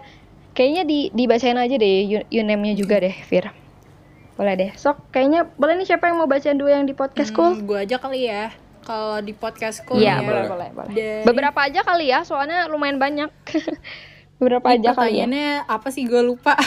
kayaknya 0.53 0.83
di 0.85 0.99
dibacain 1.09 1.57
aja 1.57 1.75
deh 1.75 1.95
uname-nya 2.29 2.75
juga 2.77 3.01
deh 3.01 3.15
Fir. 3.25 3.49
Boleh 4.37 4.53
deh. 4.55 4.71
Sok 4.77 5.09
kayaknya 5.09 5.49
boleh 5.49 5.73
nih 5.75 5.87
siapa 5.89 6.07
yang 6.07 6.21
mau 6.21 6.29
bacain 6.29 6.55
dulu 6.55 6.69
yang 6.69 6.85
di 6.85 6.93
podcast 6.93 7.33
school? 7.33 7.57
Hmm, 7.57 7.65
gua 7.65 7.81
aja 7.81 7.97
kali 7.97 8.29
ya 8.29 8.53
kalau 8.79 9.17
di 9.19 9.33
podcastku 9.33 9.97
Iya 9.97 10.17
ya. 10.17 10.25
boleh 10.25 10.43
boleh 10.45 10.69
boleh. 10.73 10.91
Dari- 10.93 11.25
Beberapa 11.25 11.59
aja 11.61 11.81
kali 11.81 12.09
ya 12.09 12.21
soalnya 12.21 12.69
lumayan 12.69 13.01
banyak. 13.01 13.29
Beberapa 14.39 14.71
aja 14.71 14.93
kali 14.93 15.19
ya. 15.19 15.27
apa 15.67 15.89
sih 15.89 16.07
gue 16.07 16.23
lupa 16.23 16.55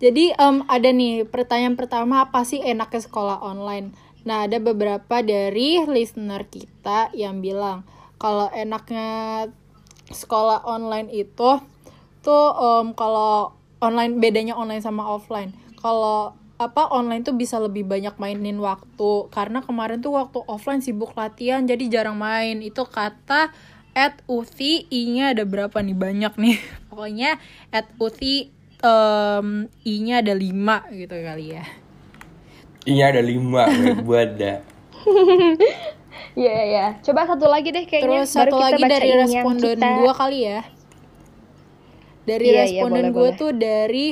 jadi 0.00 0.32
em, 0.32 0.64
ada 0.64 0.88
nih 0.88 1.28
pertanyaan 1.28 1.76
pertama 1.76 2.24
apa 2.24 2.40
sih 2.48 2.64
enaknya 2.64 3.04
sekolah 3.04 3.44
online? 3.44 3.92
Nah 4.24 4.48
ada 4.48 4.56
beberapa 4.56 5.20
dari 5.20 5.84
listener 5.84 6.48
kita 6.48 7.12
yang 7.12 7.44
bilang 7.44 7.84
kalau 8.16 8.48
enaknya 8.48 9.48
sekolah 10.08 10.64
online 10.64 11.12
itu 11.12 11.60
tuh 12.24 12.46
em, 12.56 12.96
kalau 12.96 13.52
online 13.84 14.16
bedanya 14.16 14.56
online 14.56 14.80
sama 14.80 15.04
offline. 15.04 15.52
Kalau 15.76 16.32
apa 16.60 16.92
online 16.92 17.24
tuh 17.24 17.36
bisa 17.36 17.56
lebih 17.56 17.88
banyak 17.88 18.16
mainin 18.20 18.60
waktu. 18.60 19.28
Karena 19.32 19.64
kemarin 19.64 20.04
tuh 20.04 20.16
waktu 20.16 20.44
offline 20.44 20.84
sibuk 20.84 21.16
latihan 21.16 21.64
jadi 21.64 22.00
jarang 22.00 22.20
main. 22.20 22.60
Itu 22.60 22.84
kata 22.84 23.52
at 23.96 24.20
uti 24.28 24.88
i-nya 24.92 25.32
ada 25.32 25.48
berapa 25.48 25.76
nih? 25.80 25.96
Banyak 25.96 26.32
nih. 26.36 26.56
Pokoknya 26.92 27.40
at 27.72 27.88
uti 27.96 28.52
em, 28.80 29.48
i-nya 29.84 30.20
ada 30.20 30.32
5 30.32 30.88
gitu 30.92 31.16
kali 31.16 31.56
ya 31.56 31.64
Iya 32.80 33.12
ada 33.12 33.20
lima 33.20 33.68
buat 34.08 34.40
dah. 34.40 34.64
Iya 36.32 36.56
iya. 36.64 36.86
Coba 37.04 37.28
satu 37.28 37.44
lagi 37.44 37.76
deh 37.76 37.84
kayaknya. 37.84 38.24
Terus 38.24 38.32
baru 38.32 38.40
satu 38.40 38.56
kita 38.56 38.64
lagi 38.64 38.82
dari 38.88 39.10
responden 39.12 39.76
kita- 39.76 39.96
gue 40.00 40.12
kali 40.16 40.38
ya. 40.48 40.60
Dari 42.24 42.46
Iya, 42.46 42.52
iya, 42.52 42.62
responden 42.64 43.06
boleh, 43.10 43.16
gue 43.16 43.30
tuh 43.36 43.52
dari 43.52 44.06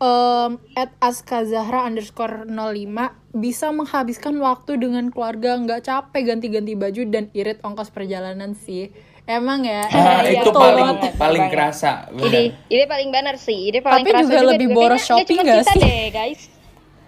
um, 0.00 0.50
at 0.74 0.92
askazahra 0.98 1.86
underscore 1.86 2.44
05 2.44 3.08
bisa 3.32 3.72
menghabiskan 3.72 4.36
waktu 4.36 4.76
dengan 4.76 5.08
keluarga 5.08 5.56
nggak 5.56 5.88
capek 5.88 6.22
ganti-ganti 6.28 6.76
baju 6.76 7.02
dan 7.08 7.32
irit 7.32 7.56
ongkos 7.64 7.88
perjalanan 7.88 8.52
sih. 8.52 8.92
Emang 9.24 9.64
ya. 9.64 9.88
Ah, 9.88 10.20
Iya, 10.20 10.44
itu 10.44 10.52
betul 10.52 10.60
paling 10.60 10.84
banget, 10.84 11.12
paling 11.16 11.44
kerasa. 11.48 11.92
Ini, 12.08 12.20
bener. 12.20 12.42
ini 12.68 12.84
paling 12.84 13.08
benar 13.08 13.36
sih. 13.40 13.72
Ini 13.72 13.78
paling 13.80 14.04
Tapi 14.04 14.10
kerasa 14.12 14.28
juga 14.28 14.40
lebih 14.44 14.68
juga. 14.68 14.76
boros 14.76 15.00
nggak 15.02 15.24
kita 15.24 15.62
sih? 15.64 15.80
deh, 15.80 16.04
guys. 16.12 16.40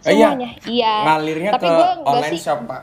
Eh, 0.03 0.15
iya. 0.15 0.29
Semuanya. 0.33 0.51
Iya. 0.65 0.95
Ngalirnya 1.05 1.51
Tapi 1.53 1.67
ke 1.67 1.75
gua 1.75 1.89
online 2.07 2.33
sih. 2.33 2.41
shop, 2.41 2.61
Pak. 2.65 2.83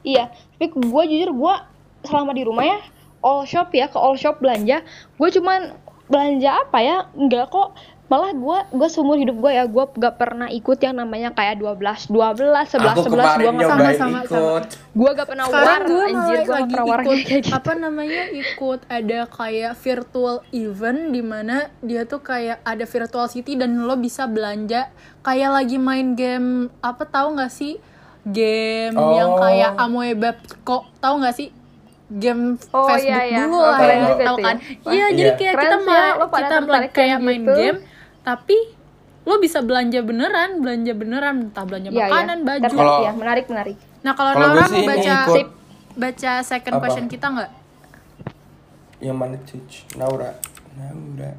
Iya. 0.00 0.24
Tapi 0.32 0.66
gue 0.72 1.02
jujur 1.06 1.30
gue 1.30 1.54
selama 2.00 2.30
di 2.32 2.42
rumah 2.42 2.64
ya 2.64 2.78
all 3.20 3.42
shop 3.44 3.68
ya 3.70 3.90
ke 3.90 3.98
all 3.98 4.14
shop 4.14 4.40
belanja. 4.40 4.80
Gue 5.14 5.28
cuman 5.28 5.76
belanja 6.08 6.50
apa 6.64 6.78
ya? 6.80 6.96
Enggak 7.12 7.52
kok. 7.52 7.76
Malah 8.08 8.32
gue 8.32 8.58
gue 8.70 8.88
seumur 8.88 9.14
hidup 9.14 9.36
gue 9.36 9.52
ya 9.52 9.64
gue 9.64 9.84
gak 9.90 10.16
pernah 10.16 10.48
ikut 10.48 10.76
yang 10.76 10.96
namanya 10.96 11.28
kayak 11.30 11.60
12 11.60 12.08
12 12.08 12.40
11 12.72 12.80
Aku 12.88 13.04
11 13.04 13.04
kemarin 13.04 13.36
gue 13.36 13.52
nggak 13.52 13.68
nyobain 13.68 13.68
sama-sama, 13.92 14.18
ikut. 14.24 14.62
gue 14.90 15.10
gak 15.12 15.28
pernah 15.28 15.44
war 15.44 15.52
Sekarang 15.54 15.84
gue 15.86 16.04
anjir 16.08 16.38
gue 16.38 16.48
lagi 16.50 16.64
pernah 16.66 16.84
war 16.86 17.00
ikut 17.00 17.12
kayak 17.18 17.28
gitu. 17.28 17.48
apa 17.52 17.72
namanya 17.74 18.22
ikut 18.32 18.80
ada 18.88 19.18
kayak 19.28 19.72
virtual 19.76 20.36
event 20.50 21.00
di 21.10 21.22
mana 21.22 21.56
dia 21.80 22.02
tuh 22.02 22.20
kayak 22.20 22.58
ada 22.62 22.84
virtual 22.84 23.26
city 23.26 23.52
dan 23.54 23.76
lo 23.78 23.94
bisa 23.94 24.24
belanja 24.24 24.88
kayak 25.20 25.50
lagi 25.54 25.76
main 25.78 26.08
game 26.12 26.48
apa 26.80 27.04
tahu 27.04 27.36
nggak 27.36 27.50
sih 27.50 27.76
game 28.24 28.96
yang 28.96 29.30
Oh. 29.30 29.38
kayak 29.38 29.76
Amoeba 29.76 30.30
kok 30.62 30.82
tahu 30.98 31.14
nggak 31.18 31.34
sih 31.34 31.48
game 32.08 32.56
Oh, 32.70 32.88
Facebook 32.88 33.04
iya, 33.06 33.20
iya. 33.26 33.38
dulu 33.42 33.56
Oh, 33.58 33.68
lah 33.68 33.80
ya 33.80 33.96
tahu 34.00 34.16
tuh 34.16 34.36
kan 34.42 34.56
ya. 34.56 34.64
iya 34.86 34.96
Iya. 34.96 35.06
jadi 35.14 35.30
kayak 35.34 35.54
Keren 35.54 35.62
kita 35.62 35.76
ya, 35.76 35.84
main 35.84 36.12
pada 36.26 36.46
kita 36.48 36.56
kayak 36.56 36.90
kayak 36.90 37.18
main 37.20 37.42
gitu. 37.42 37.52
game 37.54 37.78
tapi 38.22 38.56
lo 39.28 39.36
bisa 39.42 39.60
belanja 39.60 40.00
beneran 40.00 40.64
belanja 40.64 40.92
beneran 40.96 41.52
entah 41.52 41.64
belanja 41.68 41.92
iya. 41.92 42.08
makanan 42.08 42.38
baju 42.46 42.62
Tertarik 42.64 42.80
Kalau- 42.80 43.04
ya, 43.04 43.12
menarik 43.12 43.46
menarik. 43.50 43.76
nah 44.00 44.12
kalau 44.14 44.30
Nora 44.34 44.64
mau 44.66 44.82
baca 44.86 45.14
ikut 45.26 45.48
baca 45.98 46.32
second 46.46 46.74
Apa? 46.78 46.82
question 46.86 47.06
kita 47.10 47.26
nggak 47.28 47.50
yang 48.98 49.14
mana 49.14 49.38
Cic? 49.46 49.86
Naura. 49.94 50.34
Naura. 50.74 51.30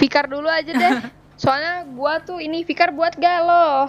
Fikar 0.00 0.24
dulu 0.32 0.48
aja 0.48 0.72
deh. 0.72 0.92
Soalnya 1.40 1.84
gua 1.92 2.20
tuh 2.24 2.40
ini 2.40 2.64
Fikar 2.64 2.92
buat 2.92 3.16
galau. 3.20 3.88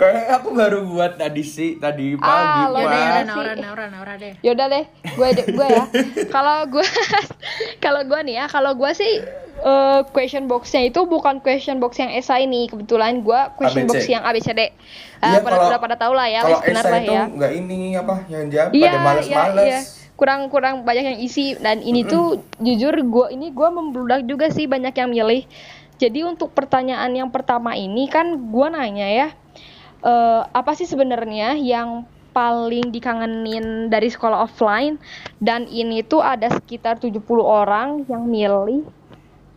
Kayak 0.00 0.32
aku 0.34 0.48
baru 0.50 0.80
buat 0.82 1.12
tadi 1.14 1.44
sih, 1.44 1.76
tadi 1.76 2.16
pagi. 2.16 2.24
Ah, 2.24 2.66
lo 2.66 2.78
Pak. 2.78 2.82
Yaudah, 2.82 2.96
yaudah. 2.96 3.24
Naura, 3.26 3.52
Naura, 3.54 3.84
Naura 3.86 4.14
deh. 4.16 4.32
Yaudah 4.40 4.66
deh, 4.66 4.84
gue 5.04 5.28
gue 5.46 5.66
ya. 5.68 5.84
Kalau 6.26 6.56
gue 6.66 6.86
kalau 7.84 8.00
gue 8.02 8.20
nih 8.22 8.34
ya, 8.34 8.44
kalau 8.46 8.72
gue 8.72 8.90
sih 8.90 9.20
eh, 9.60 10.00
question 10.08 10.44
boxnya 10.46 10.88
itu 10.88 11.04
bukan 11.04 11.38
question 11.38 11.76
box 11.78 12.00
yang 12.00 12.08
esai 12.10 12.44
nih. 12.44 12.66
Kebetulan 12.66 13.20
gue 13.20 13.40
question 13.54 13.84
ABC. 13.84 13.90
box 13.90 14.00
yang 14.08 14.22
ABCD. 14.22 14.60
Iya, 15.20 15.36
Eh, 15.36 15.38
pada 15.38 15.52
kalau- 15.54 15.68
udah 15.68 15.78
pada 15.78 15.96
tahu 15.98 16.12
lah 16.14 16.26
ya, 16.26 16.40
Kalau 16.40 16.56
listener 16.56 16.80
esai 16.80 16.90
lah 16.90 17.00
itu 17.02 17.12
ya. 17.12 17.24
nggak 17.28 17.52
ini 17.54 17.78
apa 17.94 18.14
yang 18.26 18.44
jawab 18.48 18.70
Iya, 18.72 18.88
pada 18.90 19.04
males-males. 19.04 19.52
iya, 19.60 19.68
iya. 19.68 19.80
Kurang 20.16 20.40
kurang 20.48 20.74
banyak 20.82 21.04
yang 21.06 21.18
isi 21.18 21.56
dan 21.56 21.80
ini 21.80 22.04
tuh 22.04 22.24
jujur 22.56 22.92
gue 22.94 23.26
ini 23.30 23.48
gue 23.50 23.68
membludak 23.70 24.24
juga 24.24 24.48
sih 24.48 24.64
banyak 24.64 24.92
yang 24.94 25.08
milih. 25.08 25.44
Jadi 25.96 26.24
untuk 26.24 26.52
pertanyaan 26.52 27.08
yang 27.10 27.28
pertama 27.28 27.72
ini 27.72 28.04
kan 28.06 28.32
gue 28.32 28.66
nanya 28.66 29.04
ya, 29.06 29.28
eh, 30.04 30.42
apa 30.46 30.72
sih 30.76 30.88
sebenarnya 30.88 31.56
yang 31.56 32.04
paling 32.30 32.94
dikangenin 32.94 33.90
dari 33.90 34.08
sekolah 34.08 34.46
offline? 34.46 34.96
Dan 35.42 35.66
ini 35.66 36.04
tuh 36.06 36.22
ada 36.22 36.48
sekitar 36.50 37.02
70 37.02 37.20
orang 37.40 38.04
yang 38.06 38.26
milih 38.28 38.86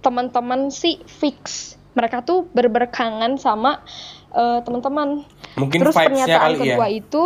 teman-teman 0.04 0.70
sih 0.74 1.00
fix. 1.08 1.74
Mereka 1.94 2.26
tuh 2.26 2.50
berberkangan 2.52 3.38
sama 3.38 3.82
eh, 4.34 4.60
teman-teman. 4.66 5.24
Mungkin 5.60 5.80
terus 5.86 5.96
pernyataan 5.96 6.58
ya. 6.58 6.60
kedua 6.60 6.88
itu 6.90 7.24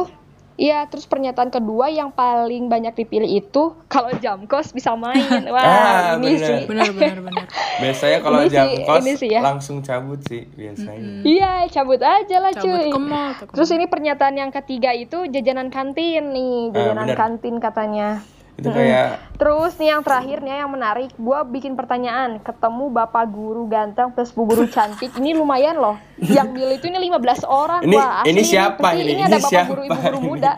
Iya, 0.58 0.84
terus 0.84 1.06
pernyataan 1.06 1.48
kedua 1.48 1.86
yang 1.88 2.10
paling 2.10 2.65
banyak 2.65 2.91
dipilih 2.91 3.30
itu 3.30 3.78
kalau 3.86 4.10
jam 4.17 4.41
kos 4.43 4.74
bisa 4.74 4.91
main. 4.93 5.22
Wah, 5.54 5.62
Ah, 5.62 6.17
ini 6.17 6.34
bener. 6.34 6.41
sih. 6.41 6.60
Benar, 6.65 6.89
benar, 6.91 7.17
benar. 7.22 7.46
Biasanya 7.86 8.17
kalau 8.20 8.39
Ini 8.39 8.50
jam 8.50 8.65
sih- 8.67 8.82
kos 8.84 9.00
ini 9.00 9.13
sih 9.15 9.30
ya. 9.30 9.41
langsung 9.43 9.78
cabut 9.80 10.17
sih 10.20 10.50
biasanya. 10.50 11.22
Iya, 11.22 11.52
cabut 11.70 12.02
aja 12.02 12.38
lah 12.39 12.52
Cabut 12.52 12.74
cuy. 12.76 12.89
ke 12.89 13.00
mall, 13.00 13.32
Terus 13.48 13.70
ini 13.70 13.86
pernyataan 13.86 14.36
yang 14.36 14.50
ketiga 14.50 14.91
itu 14.91 15.30
jajanan 15.30 15.70
kantin 15.70 16.26
nih, 16.28 16.74
jajanan 16.74 17.06
bener. 17.06 17.15
kantin 17.15 17.56
katanya. 17.58 18.26
Itu 18.58 18.70
kayak 18.70 19.38
Terus 19.38 19.78
nih 19.78 19.93
yang 19.93 20.02
terakhirnya 20.02 20.56
yang 20.58 20.74
menarik, 20.74 21.13
gua 21.15 21.46
bikin 21.46 21.78
pertanyaan, 21.78 22.41
ketemu 22.41 22.89
bapak 22.89 23.30
guru 23.30 23.70
ganteng 23.70 24.10
plus 24.10 24.34
bu 24.34 24.50
guru 24.50 24.65
cantik, 24.65 25.13
ini 25.13 25.38
lumayan 25.38 25.78
loh. 25.78 25.93
Yang 26.17 26.48
milih 26.52 26.76
itu 26.76 26.89
ini 26.89 26.98
15 27.08 27.46
orang, 27.46 27.86
Ini- 27.86 27.93
wah 27.93 28.26
asli 28.26 28.34
ini 28.34 28.41
siapa 28.41 28.88
ini? 28.91 29.00
Ini 29.00 29.12
Ini 29.13 29.24
ada 29.24 29.38
bapak 29.38 29.52
siapa 29.54 29.70
guru 29.70 29.82
ibu 29.84 29.93
guru 29.96 30.17
ini? 30.17 30.26
muda. 30.26 30.54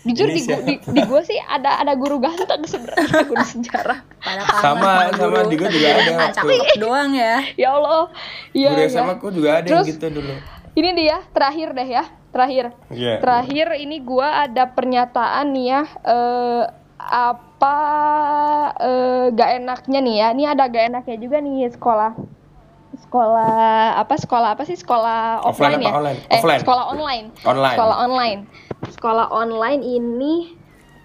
Jujur 0.00 0.26
Ini 0.26 0.32
di, 0.32 0.40
gua- 0.46 0.62
di, 0.62 0.74
di 0.80 1.00
gua 1.04 1.20
sih 1.20 1.36
ada 1.36 1.70
ada 1.76 1.92
guru 1.92 2.16
ganteng 2.18 2.62
sebenarnya 2.64 3.20
guru 3.26 3.44
sejarah. 3.44 3.98
Pada 4.16 4.42
kangen 4.46 4.62
sama 4.62 4.92
sama 5.12 5.38
di 5.44 5.54
gue 5.58 5.68
juga 5.68 5.88
ada 5.90 6.12
waktu. 6.14 6.34
cakep 6.38 6.78
doang 6.78 7.10
ya. 7.12 7.36
Ya 7.58 7.68
Allah. 7.74 8.08
Iya. 8.54 8.68
Guru 8.70 8.80
iya. 8.80 8.88
sama 8.88 9.12
aku 9.18 9.26
juga 9.28 9.50
ada 9.58 9.66
yang 9.66 9.82
Terus- 9.82 9.90
gitu 9.90 10.06
dulu. 10.08 10.34
Ini 10.70 10.88
dia 10.94 11.18
terakhir 11.34 11.74
deh 11.74 11.88
ya, 11.90 12.04
terakhir. 12.30 12.64
Iya. 12.88 13.18
Terakhir 13.18 13.66
ini 13.76 13.96
gua 14.00 14.46
ada 14.46 14.70
pernyataan 14.70 15.50
nih 15.50 15.66
ya 15.66 15.82
eh 16.06 16.64
apa 17.08 17.76
eh 18.76 19.24
gak 19.32 19.50
enaknya 19.64 19.98
nih 20.04 20.16
ya. 20.20 20.28
Ini 20.36 20.44
ada 20.52 20.68
gak 20.68 20.84
enaknya 20.92 21.16
juga 21.16 21.40
nih 21.40 21.72
sekolah. 21.72 22.12
Sekolah 23.00 23.96
apa 23.96 24.14
sekolah 24.18 24.48
apa 24.58 24.62
sih 24.66 24.76
sekolah 24.76 25.46
Offline 25.46 25.78
offline, 25.78 25.86
ya? 25.86 25.92
online? 25.94 26.18
Eh, 26.28 26.38
Offline. 26.42 26.60
sekolah 26.60 26.84
online. 26.90 27.26
Online. 27.46 27.76
Sekolah 27.78 27.96
online. 28.04 28.40
Sekolah 28.90 29.26
online 29.30 29.80
ini 29.86 30.34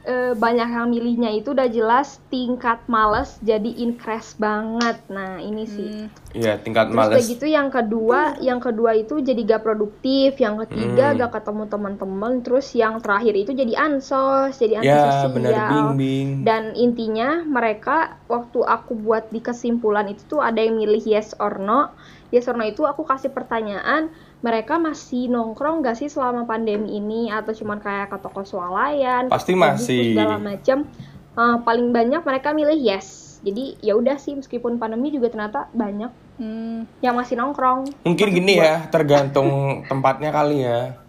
eh, 0.05 0.33
banyak 0.37 0.69
yang 0.69 0.87
milihnya 0.87 1.33
itu 1.33 1.51
udah 1.51 1.65
jelas 1.67 2.21
tingkat 2.29 2.85
males 2.85 3.41
jadi 3.41 3.67
increase 3.81 4.37
banget. 4.37 5.01
Nah, 5.09 5.41
ini 5.41 5.65
sih. 5.65 5.89
Iya, 6.35 6.59
tingkat 6.59 6.91
Terus 6.91 6.99
males. 6.99 7.25
gitu 7.31 7.47
yang 7.47 7.71
kedua, 7.71 8.35
yang 8.43 8.59
kedua 8.59 8.91
itu 8.93 9.23
jadi 9.23 9.39
gak 9.47 9.63
produktif, 9.63 10.35
yang 10.35 10.59
ketiga 10.67 11.15
Hmm. 11.15 11.19
gak 11.23 11.31
ketemu 11.39 11.63
teman-teman, 11.65 12.33
terus 12.43 12.67
yang 12.75 12.99
terakhir 12.99 13.33
itu 13.33 13.51
jadi 13.55 13.73
ansos, 13.79 14.59
jadi 14.59 14.83
Ya, 14.83 14.99
antisosial. 14.99 15.31
benar 15.31 15.53
bimbing. 15.71 16.27
Dan 16.43 16.63
intinya 16.75 17.41
mereka 17.41 18.19
waktu 18.27 18.59
aku 18.61 18.99
buat 18.99 19.31
di 19.31 19.39
kesimpulan 19.39 20.11
itu 20.11 20.27
tuh 20.27 20.43
ada 20.43 20.59
yang 20.59 20.75
milih 20.75 21.01
yes 21.01 21.31
or 21.39 21.55
no. 21.57 21.95
Yes 22.29 22.45
or 22.45 22.59
no 22.59 22.67
itu 22.67 22.83
aku 22.83 23.07
kasih 23.07 23.31
pertanyaan, 23.31 24.11
mereka 24.45 24.77
masih 24.77 25.25
nongkrong 25.25 25.81
gak 25.81 25.97
sih 25.97 26.05
selama 26.05 26.45
pandemi 26.45 27.01
ini 27.01 27.33
atau 27.33 27.49
cuman 27.49 27.81
kayak 27.81 28.13
ke 28.13 28.17
toko 28.21 28.45
swalayan, 28.45 29.25
Pasti 29.25 29.57
masih. 29.57 30.13
segala 30.13 30.37
macam. 30.37 30.85
Eh, 31.35 31.57
paling 31.65 31.89
banyak 31.89 32.21
mereka 32.21 32.53
milih 32.53 32.77
yes. 32.77 33.41
Jadi 33.41 33.81
ya 33.81 33.97
udah 33.97 34.21
sih 34.21 34.37
meskipun 34.37 34.77
pandemi 34.77 35.09
juga 35.09 35.33
ternyata 35.33 35.65
banyak 35.73 36.13
Hmm, 36.35 36.83
yang 36.99 37.15
masih 37.15 37.39
nongkrong. 37.39 37.87
Mungkin 38.03 38.27
gini 38.27 38.59
ya, 38.59 38.91
tergantung 38.91 39.47
tempatnya 39.89 40.35
kali 40.35 40.67
ya. 40.67 40.99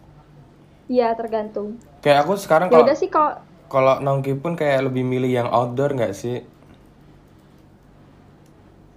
Iya 0.86 1.18
tergantung. 1.18 1.82
Kayak 1.98 2.22
aku 2.22 2.38
sekarang 2.38 2.70
Ya 2.70 2.78
kalau 2.78 2.86
udah 2.86 2.96
sih 2.96 3.10
kalau 3.10 3.32
kalau 3.66 3.98
nongki 3.98 4.38
pun 4.38 4.54
kayak 4.54 4.86
lebih 4.86 5.02
milih 5.02 5.26
yang 5.28 5.48
outdoor 5.50 5.92
nggak 5.92 6.14
sih? 6.14 6.46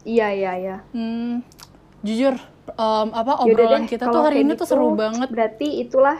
iya 0.08 0.32
iya 0.32 0.52
iya. 0.56 0.78
hmm, 0.90 1.44
jujur 2.02 2.34
em, 2.74 3.10
apa 3.14 3.34
Ya 3.34 3.42
obrolan 3.46 3.84
deh, 3.86 3.96
kita 3.98 4.10
tuh 4.10 4.22
hari 4.22 4.46
ini 4.46 4.54
tuh 4.54 4.66
gitu, 4.66 4.78
seru 4.78 4.94
banget. 4.94 5.28
Berarti 5.30 5.82
itulah 5.82 6.20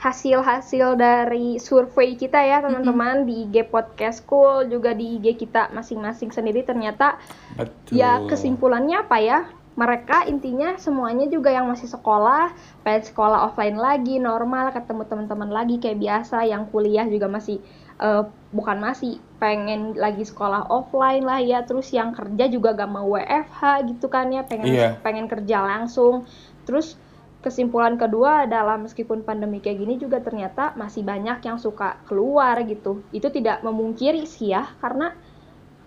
hasil-hasil 0.00 0.96
dari 0.96 1.60
survei 1.60 2.16
kita 2.16 2.40
ya 2.40 2.64
teman-teman 2.64 3.28
di 3.28 3.44
IG 3.44 3.68
Podcast 3.68 4.24
School 4.24 4.64
juga 4.72 4.96
di 4.96 5.20
IG 5.20 5.36
kita 5.36 5.68
masing-masing 5.76 6.32
sendiri 6.32 6.64
ternyata 6.64 7.20
Betul. 7.52 8.00
ya 8.00 8.24
kesimpulannya 8.24 9.04
apa 9.04 9.18
ya? 9.20 9.38
Mereka 9.76 10.28
intinya 10.28 10.76
semuanya 10.76 11.30
juga 11.30 11.52
yang 11.54 11.64
masih 11.68 11.88
sekolah, 11.88 12.52
pengen 12.84 13.06
sekolah 13.06 13.48
offline 13.48 13.78
lagi, 13.78 14.20
normal, 14.20 14.74
ketemu 14.76 15.08
teman-teman 15.08 15.48
lagi 15.48 15.80
kayak 15.80 16.00
biasa, 16.00 16.44
yang 16.44 16.68
kuliah 16.68 17.06
juga 17.06 17.30
masih 17.30 17.62
eh, 18.00 18.24
bukan 18.50 18.80
masih 18.80 19.20
pengen 19.36 19.94
lagi 19.94 20.24
sekolah 20.24 20.68
offline 20.68 21.22
lah 21.22 21.38
ya, 21.38 21.62
terus 21.62 21.88
yang 21.92 22.12
kerja 22.12 22.48
juga 22.48 22.72
gak 22.72 22.90
mau 22.90 23.06
WFH 23.06 23.60
gitu 23.88 24.08
kan 24.08 24.28
ya, 24.28 24.42
pengen 24.42 24.66
Iya. 24.68 24.88
pengen 25.00 25.28
kerja 25.28 25.62
langsung. 25.62 26.24
Terus 26.64 26.96
kesimpulan 27.40 27.96
kedua 27.96 28.44
adalah 28.44 28.76
meskipun 28.76 29.24
pandemi 29.24 29.60
kayak 29.60 29.80
gini 29.80 29.96
juga 29.96 30.20
ternyata 30.20 30.76
masih 30.76 31.00
banyak 31.00 31.40
yang 31.40 31.56
suka 31.56 31.96
keluar 32.04 32.60
gitu. 32.64 33.00
Itu 33.12 33.28
tidak 33.28 33.64
memungkiri 33.64 34.24
sih 34.24 34.52
ya, 34.52 34.68
karena 34.76 35.16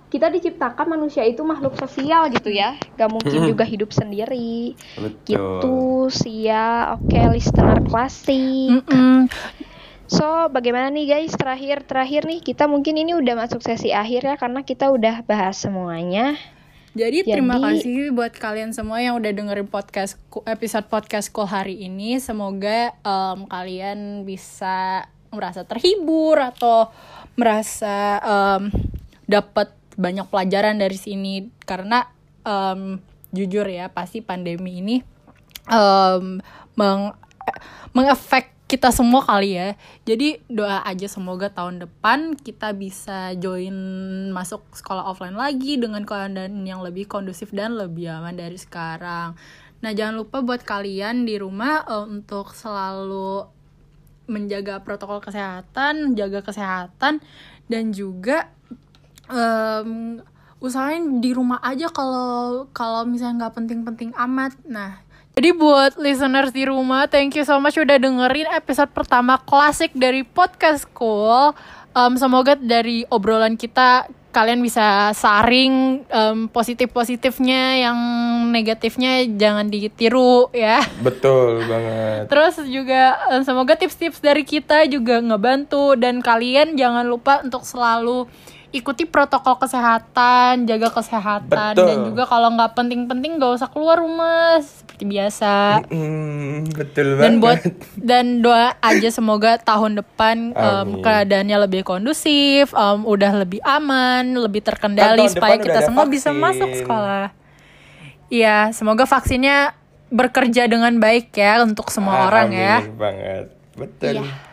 kita 0.10 0.30
diciptakan 0.30 0.93
manusia 0.93 1.26
itu 1.26 1.41
makhluk 1.41 1.73
sosial 1.73 2.30
gitu 2.30 2.49
ya, 2.49 2.78
gak 2.93 3.10
mungkin 3.10 3.41
Hmm. 3.45 3.49
juga 3.49 3.65
hidup 3.65 3.89
sendiri. 3.89 4.78
Betul. 4.97 5.26
Gitu 5.26 5.78
sih 6.10 6.45
ya, 6.45 6.93
oke 6.93 7.17
listener 7.34 7.82
klasik. 7.86 8.82
Mm-mm. 8.82 9.30
So, 10.07 10.51
bagaimana 10.51 10.91
nih 10.91 11.07
guys? 11.09 11.33
Terakhir 11.33 11.87
terakhir 11.87 12.27
nih 12.27 12.43
kita 12.43 12.67
mungkin 12.67 12.99
ini 12.99 13.15
udah 13.15 13.39
masuk 13.39 13.63
sesi 13.63 13.95
akhir 13.95 14.27
ya 14.27 14.35
karena 14.35 14.61
kita 14.67 14.91
udah 14.91 15.23
bahas 15.23 15.57
semuanya. 15.57 16.35
Jadi 16.93 17.25
terima 17.25 17.57
Jadi- 17.57 17.65
kasih 17.81 17.97
buat 18.13 18.33
kalian 18.37 18.69
semua 18.69 19.01
yang 19.01 19.17
udah 19.17 19.31
dengerin 19.33 19.65
podcast 19.65 20.21
episode 20.45 20.85
podcast 20.91 21.33
Cool 21.33 21.49
hari 21.49 21.81
ini. 21.81 22.21
Semoga 22.21 22.93
em, 23.01 23.49
kalian 23.49 24.27
bisa 24.27 25.09
merasa 25.33 25.65
terhibur 25.65 26.37
atau 26.37 26.93
merasa 27.33 28.21
em, 28.21 28.69
dapat 29.25 29.73
banyak 29.97 30.29
pelajaran 30.29 30.77
dari 30.77 30.99
sini 30.99 31.49
karena 31.65 32.05
em, 32.45 33.01
jujur 33.33 33.65
ya 33.65 33.89
pasti 33.89 34.21
pandemi 34.21 34.77
ini 34.77 35.01
em, 35.65 36.37
meng 36.77 37.01
mengefek 37.97 38.52
kita 38.73 38.89
semua 38.89 39.21
kali 39.21 39.53
ya. 39.53 39.77
Jadi 40.01 40.41
doa 40.49 40.81
aja 40.81 41.05
semoga 41.05 41.53
tahun 41.53 41.86
depan 41.86 42.33
kita 42.33 42.73
bisa 42.73 43.38
join 43.38 43.77
masuk 44.33 44.65
sekolah 44.73 45.13
offline 45.13 45.38
lagi 45.38 45.77
dengan 45.77 46.01
keadaan 46.01 46.65
yang 46.65 46.81
lebih 46.81 47.05
kondusif 47.05 47.53
dan 47.53 47.77
lebih 47.77 48.09
aman 48.09 48.33
dari 48.33 48.57
sekarang. 48.57 49.38
Nah, 49.86 49.91
jangan 49.93 50.17
lupa 50.17 50.41
buat 50.41 50.65
kalian 50.65 51.29
di 51.29 51.38
rumah 51.38 51.86
eh, 51.86 52.05
untuk 52.09 52.57
selalu 52.57 53.45
menjaga 54.25 54.81
protokol 54.81 55.21
kesehatan, 55.21 56.17
jaga 56.17 56.41
kesehatan 56.41 57.21
dan 57.69 57.93
juga 57.93 58.49
em, 59.29 60.17
usahain 60.63 61.19
di 61.19 61.36
rumah 61.36 61.59
aja 61.59 61.91
kalau 61.91 62.65
kalau 62.71 63.03
misalnya 63.03 63.45
nggak 63.45 63.55
penting-penting 63.59 64.09
amat. 64.15 64.55
Nah, 64.65 65.03
jadi 65.33 65.49
buat 65.57 65.97
listeners 65.97 66.53
di 66.53 66.69
rumah, 66.69 67.09
thank 67.09 67.34
you 67.34 67.41
so 67.41 67.57
much 67.57 67.73
udah 67.73 67.97
dengerin 67.97 68.45
episode 68.53 68.93
pertama 68.93 69.41
klasik 69.41 69.89
dari 69.97 70.21
podcast 70.21 70.86
Cool. 70.93 71.57
Em, 71.97 72.13
semoga 72.21 72.53
dari 72.53 73.01
obrolan 73.09 73.57
kita 73.57 74.05
kalian 74.29 74.61
bisa 74.61 75.09
saring 75.17 76.05
em, 76.05 76.45
positif-positifnya, 76.53 77.81
yang 77.81 77.97
negatifnya 78.53 79.25
jangan 79.34 79.73
ditiru 79.73 80.53
ya. 80.53 80.86
Betul 81.01 81.65
banget. 81.65 82.29
Terus 82.29 82.53
juga 82.69 83.17
eh, 83.34 83.41
semoga 83.41 83.73
tips-tips 83.73 84.21
dari 84.21 84.45
kita 84.45 84.86
juga 84.86 85.17
ngebantu 85.17 85.97
dan 85.97 86.21
kalian 86.21 86.77
jangan 86.77 87.09
lupa 87.09 87.41
untuk 87.41 87.65
selalu 87.65 88.29
ikuti 88.74 89.05
protokol 89.05 89.55
kesehatan, 89.55 90.65
jaga 90.65 90.89
kesehatan 90.89 91.78
Betul. 91.78 91.86
dan 91.86 91.97
juga 92.03 92.24
kalau 92.26 92.49
nggak 92.51 92.74
penting-penting 92.74 93.38
gak 93.38 93.53
usah 93.55 93.69
keluar 93.69 93.95
rumah 93.95 94.57
seperti 94.59 95.05
biasa. 95.05 95.86
Hmm, 95.88 96.65
betul 96.67 97.15
Dan 97.15 97.38
buat 97.38 97.61
banget. 97.61 97.78
dan 97.95 98.41
doa 98.41 98.74
aja 98.80 99.09
semoga 99.09 99.55
tahun 99.55 100.01
depan 100.01 100.51
Amin. 100.51 100.99
keadaannya 100.99 101.57
lebih 101.61 101.82
kondusif, 101.84 102.74
em, 102.74 102.99
udah 103.03 103.32
lebih 103.39 103.61
aman, 103.61 104.26
lebih 104.34 104.59
terkendali 104.59 105.21
Kan 105.24 105.32
supaya 105.32 105.55
kita 105.55 105.80
semua 105.84 106.03
bisa 106.03 106.30
vaksin. 106.30 106.41
masuk 106.41 106.69
sekolah. 106.76 107.26
Iya, 108.28 108.74
semoga 108.74 109.05
vaksinnya 109.05 109.78
bekerja 110.09 110.65
dengan 110.65 110.97
baik 110.97 111.30
ya 111.32 111.61
untuk 111.61 111.89
semua 111.89 112.26
orang 112.26 112.49
ya. 112.49 112.76
Amin 112.82 112.97
banget. 112.97 113.45
Betul. 113.74 114.13
Iya. 114.17 114.53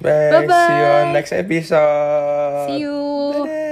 Bye. 0.00 0.30
Bye-bye. 0.46 0.66
See 0.68 0.76
you 0.78 0.86
on 0.86 1.12
next 1.12 1.32
episode. 1.32 2.66
See 2.68 2.78
you. 2.80 2.96
Dadah. 3.42 3.62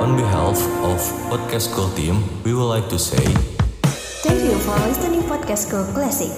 On 0.00 0.16
behalf 0.16 0.56
of 0.82 0.98
Podcast 1.28 1.70
School 1.72 1.90
team, 1.92 2.24
we 2.44 2.54
would 2.54 2.68
like 2.68 2.88
to 2.88 2.98
say 2.98 3.20
Thank 4.24 4.40
you 4.44 4.56
for 4.64 4.76
listening 4.88 5.22
Podcast 5.28 5.70
Go 5.70 5.84
Classic. 5.92 6.32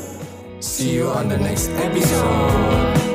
see 0.63 0.95
you 0.99 1.09
on 1.09 1.29
the 1.29 1.39
next 1.39 1.71
episode. 1.79 3.12